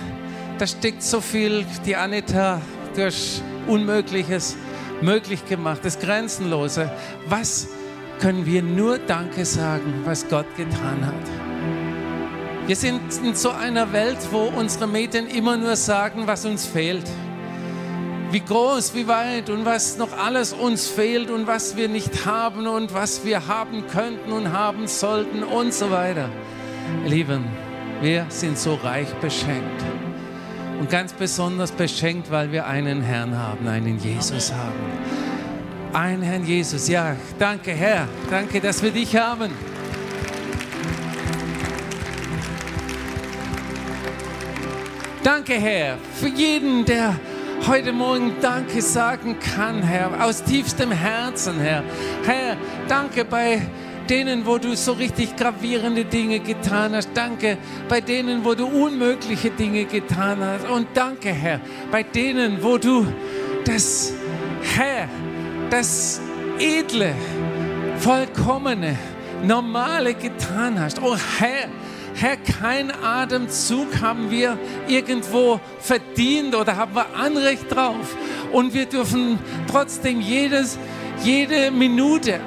Da 0.59 0.67
steckt 0.67 1.03
so 1.03 1.21
viel. 1.21 1.65
Die 1.87 1.97
Anita, 1.97 2.61
du 2.95 3.07
hast 3.07 3.43
Unmögliches 3.67 4.57
möglich 5.01 5.47
gemacht, 5.47 5.81
das 5.83 5.99
Grenzenlose. 5.99 6.91
Was 7.29 7.69
können 8.21 8.47
wir 8.47 8.63
nur 8.63 8.99
Danke 8.99 9.45
sagen, 9.45 10.03
was 10.05 10.29
Gott 10.29 10.47
getan 10.57 11.07
hat. 11.07 11.15
Wir 12.67 12.77
sind 12.77 13.03
in 13.23 13.35
so 13.35 13.51
einer 13.51 13.93
Welt, 13.93 14.19
wo 14.31 14.45
unsere 14.45 14.87
Medien 14.87 15.27
immer 15.27 15.57
nur 15.57 15.77
sagen, 15.77 16.27
was 16.27 16.45
uns 16.45 16.65
fehlt. 16.65 17.05
Wie 18.35 18.41
groß, 18.41 18.97
wie 18.97 19.07
weit 19.07 19.49
und 19.49 19.65
was 19.65 19.97
noch 19.97 20.11
alles 20.19 20.53
uns 20.53 20.89
fehlt 20.89 21.31
und 21.31 21.47
was 21.47 21.77
wir 21.77 21.89
nicht 21.89 22.27
haben 22.27 22.67
und 22.67 22.93
was 22.93 23.25
wir 23.25 23.47
haben 23.47 23.87
könnten 23.87 24.33
und 24.33 24.53
haben 24.53 24.89
sollten 24.89 25.45
und 25.45 25.73
so 25.73 25.89
weiter. 25.93 26.29
Lieben, 27.07 27.45
wir 28.01 28.27
sind 28.31 28.59
so 28.59 28.75
reich 28.75 29.07
beschenkt. 29.21 29.85
Und 30.81 30.91
ganz 30.91 31.13
besonders 31.13 31.71
beschenkt, 31.71 32.29
weil 32.33 32.51
wir 32.51 32.67
einen 32.67 33.03
Herrn 33.03 33.39
haben, 33.39 33.69
einen 33.69 34.01
Jesus 34.01 34.53
haben 34.53 34.83
ein 35.93 36.23
Herrn 36.23 36.45
Jesus. 36.45 36.89
Ja, 36.89 37.15
danke 37.39 37.71
Herr. 37.71 38.09
Danke, 38.29 38.61
dass 38.61 38.83
wir 38.83 38.91
dich 38.91 39.17
haben. 39.17 39.53
Danke 45.23 45.53
Herr 45.53 45.99
für 46.21 46.27
jeden, 46.27 46.85
der 46.85 47.15
heute 47.67 47.93
Morgen 47.93 48.33
Danke 48.43 48.83
sagen 48.83 49.39
kann, 49.39 49.83
Herr, 49.83 50.25
aus 50.25 50.43
tiefstem 50.43 50.91
Herzen, 50.91 51.59
Herr. 51.59 51.83
Herr, 52.25 52.57
danke 52.89 53.25
bei 53.25 53.63
denen, 54.09 54.45
wo 54.45 54.59
du 54.59 54.77
so 54.77 54.93
richtig 54.93 55.37
gravierende 55.37 56.05
Dinge 56.05 56.41
getan 56.41 56.95
hast. 56.95 57.11
Danke 57.15 57.57
bei 57.89 58.01
denen, 58.01 58.45
wo 58.45 58.55
du 58.55 58.67
unmögliche 58.67 59.51
Dinge 59.51 59.85
getan 59.85 60.39
hast. 60.45 60.69
Und 60.69 60.89
danke, 60.95 61.31
Herr, 61.31 61.61
bei 61.91 62.03
denen, 62.03 62.63
wo 62.63 62.77
du 62.77 63.07
das, 63.65 64.13
Herr, 64.75 65.09
das 65.71 66.21
Edle, 66.59 67.15
Vollkommene 67.99 68.99
Normale 69.43 70.15
getan 70.15 70.79
hast. 70.79 71.01
Oh 71.03 71.17
Herr, 71.39 71.69
Herr, 72.15 72.37
kein 72.37 72.93
Atemzug 72.93 74.01
haben 74.01 74.31
wir 74.31 74.57
irgendwo 74.87 75.61
verdient 75.81 76.55
oder 76.55 76.77
haben 76.77 76.95
wir 76.95 77.07
Anrecht 77.17 77.75
drauf. 77.75 78.17
Und 78.53 78.73
wir 78.73 78.87
dürfen 78.87 79.39
trotzdem 79.69 80.21
jedes, 80.21 80.79
jede 81.25 81.71
Minute 81.71 82.41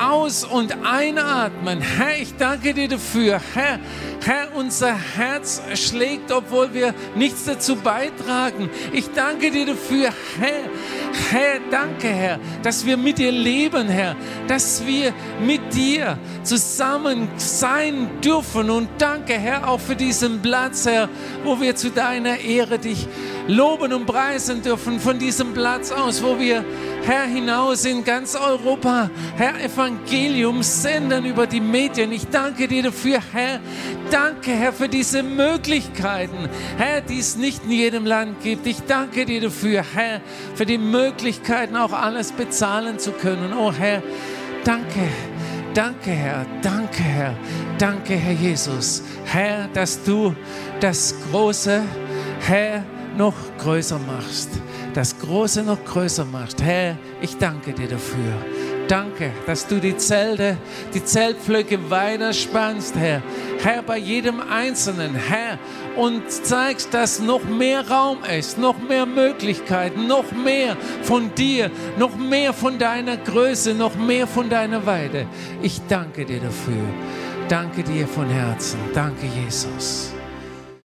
aus- 0.00 0.44
und 0.44 0.74
einatmen. 0.84 1.80
Herr, 1.80 2.18
ich 2.20 2.36
danke 2.36 2.74
dir 2.74 2.88
dafür. 2.88 3.40
Herr, 3.54 3.78
Herr, 4.24 4.54
unser 4.54 4.94
Herz 4.94 5.62
schlägt, 5.74 6.30
obwohl 6.30 6.72
wir 6.72 6.94
nichts 7.14 7.44
dazu 7.44 7.76
beitragen. 7.76 8.70
Ich 8.92 9.10
danke 9.12 9.50
dir 9.50 9.66
dafür, 9.66 10.10
Herr. 10.38 10.70
Herr, 11.30 11.60
danke, 11.70 12.08
Herr, 12.08 12.38
dass 12.62 12.86
wir 12.86 12.96
mit 12.96 13.18
dir 13.18 13.32
leben, 13.32 13.88
Herr, 13.88 14.16
dass 14.46 14.86
wir 14.86 15.12
mit 15.44 15.74
dir 15.74 16.18
zusammen 16.42 17.28
sein 17.36 18.08
dürfen. 18.24 18.70
Und 18.70 18.88
danke, 18.98 19.34
Herr, 19.34 19.68
auch 19.68 19.80
für 19.80 19.96
diesen 19.96 20.40
Platz, 20.40 20.86
Herr, 20.86 21.08
wo 21.44 21.60
wir 21.60 21.74
zu 21.74 21.90
deiner 21.90 22.38
Ehre 22.38 22.78
dich 22.78 23.08
loben 23.48 23.92
und 23.92 24.06
preisen 24.06 24.62
dürfen. 24.62 25.00
Von 25.00 25.18
diesem 25.18 25.52
Platz 25.52 25.90
aus, 25.90 26.22
wo 26.22 26.38
wir, 26.38 26.64
Herr, 27.04 27.24
hinaus 27.24 27.84
in 27.84 28.04
ganz 28.04 28.34
Europa, 28.34 29.10
Herr, 29.36 29.62
Evangelium 29.62 30.62
senden 30.62 31.24
über 31.24 31.46
die 31.46 31.60
Medien. 31.60 32.12
Ich 32.12 32.28
danke 32.28 32.68
dir 32.68 32.84
dafür, 32.84 33.20
Herr, 33.32 33.60
danke, 34.10 34.52
Herr, 34.52 34.72
für 34.72 34.88
diese 34.88 35.22
Möglichkeiten, 35.22 36.48
Herr, 36.76 37.00
die 37.00 37.18
es 37.18 37.36
nicht 37.36 37.64
in 37.64 37.72
jedem 37.72 38.06
Land 38.06 38.42
gibt. 38.42 38.66
Ich 38.66 38.80
danke 38.82 39.24
dir 39.24 39.40
dafür, 39.40 39.84
Herr, 39.94 40.20
für 40.54 40.66
die 40.66 40.78
Möglichkeiten, 40.78 41.76
auch 41.76 41.92
alles 41.92 42.32
bezahlen 42.32 42.98
zu 42.98 43.12
können. 43.12 43.52
Oh 43.52 43.72
Herr, 43.72 44.02
danke. 44.64 45.08
Danke, 45.74 46.10
Herr, 46.10 46.44
danke, 46.60 47.02
Herr, 47.02 47.34
danke, 47.78 48.14
Herr 48.14 48.34
Jesus. 48.34 49.02
Herr, 49.24 49.68
dass 49.72 50.02
du 50.02 50.36
das 50.80 51.14
Große, 51.30 51.80
Herr, 52.40 52.84
noch 53.16 53.34
größer 53.58 53.98
machst. 53.98 54.50
Das 54.94 55.18
Große 55.18 55.62
noch 55.62 55.82
größer 55.84 56.24
machst. 56.24 56.62
Herr, 56.62 56.96
ich 57.20 57.36
danke 57.38 57.72
dir 57.72 57.88
dafür. 57.88 58.34
Danke, 58.88 59.30
dass 59.46 59.66
du 59.66 59.80
die 59.80 59.96
Zelte, 59.96 60.58
die 60.92 61.02
Zeltpflöcke 61.02 61.90
weiter 61.90 62.32
spannst, 62.32 62.94
Herr. 62.96 63.22
Herr, 63.62 63.82
bei 63.82 63.96
jedem 63.96 64.40
Einzelnen, 64.40 65.14
Herr, 65.14 65.58
und 65.96 66.30
zeigst, 66.30 66.92
dass 66.92 67.20
noch 67.20 67.42
mehr 67.44 67.88
Raum 67.88 68.18
ist, 68.38 68.58
noch 68.58 68.76
mehr 68.78 69.06
Möglichkeiten, 69.06 70.06
noch 70.06 70.30
mehr 70.32 70.76
von 71.02 71.34
dir, 71.34 71.70
noch 71.98 72.16
mehr 72.16 72.52
von 72.52 72.78
deiner 72.78 73.16
Größe, 73.16 73.72
noch 73.72 73.94
mehr 73.96 74.26
von 74.26 74.50
deiner 74.50 74.84
Weide. 74.84 75.26
Ich 75.62 75.80
danke 75.88 76.24
dir 76.24 76.40
dafür. 76.40 76.84
Danke 77.48 77.82
dir 77.82 78.06
von 78.06 78.28
Herzen. 78.28 78.78
Danke, 78.94 79.26
Jesus. 79.26 80.12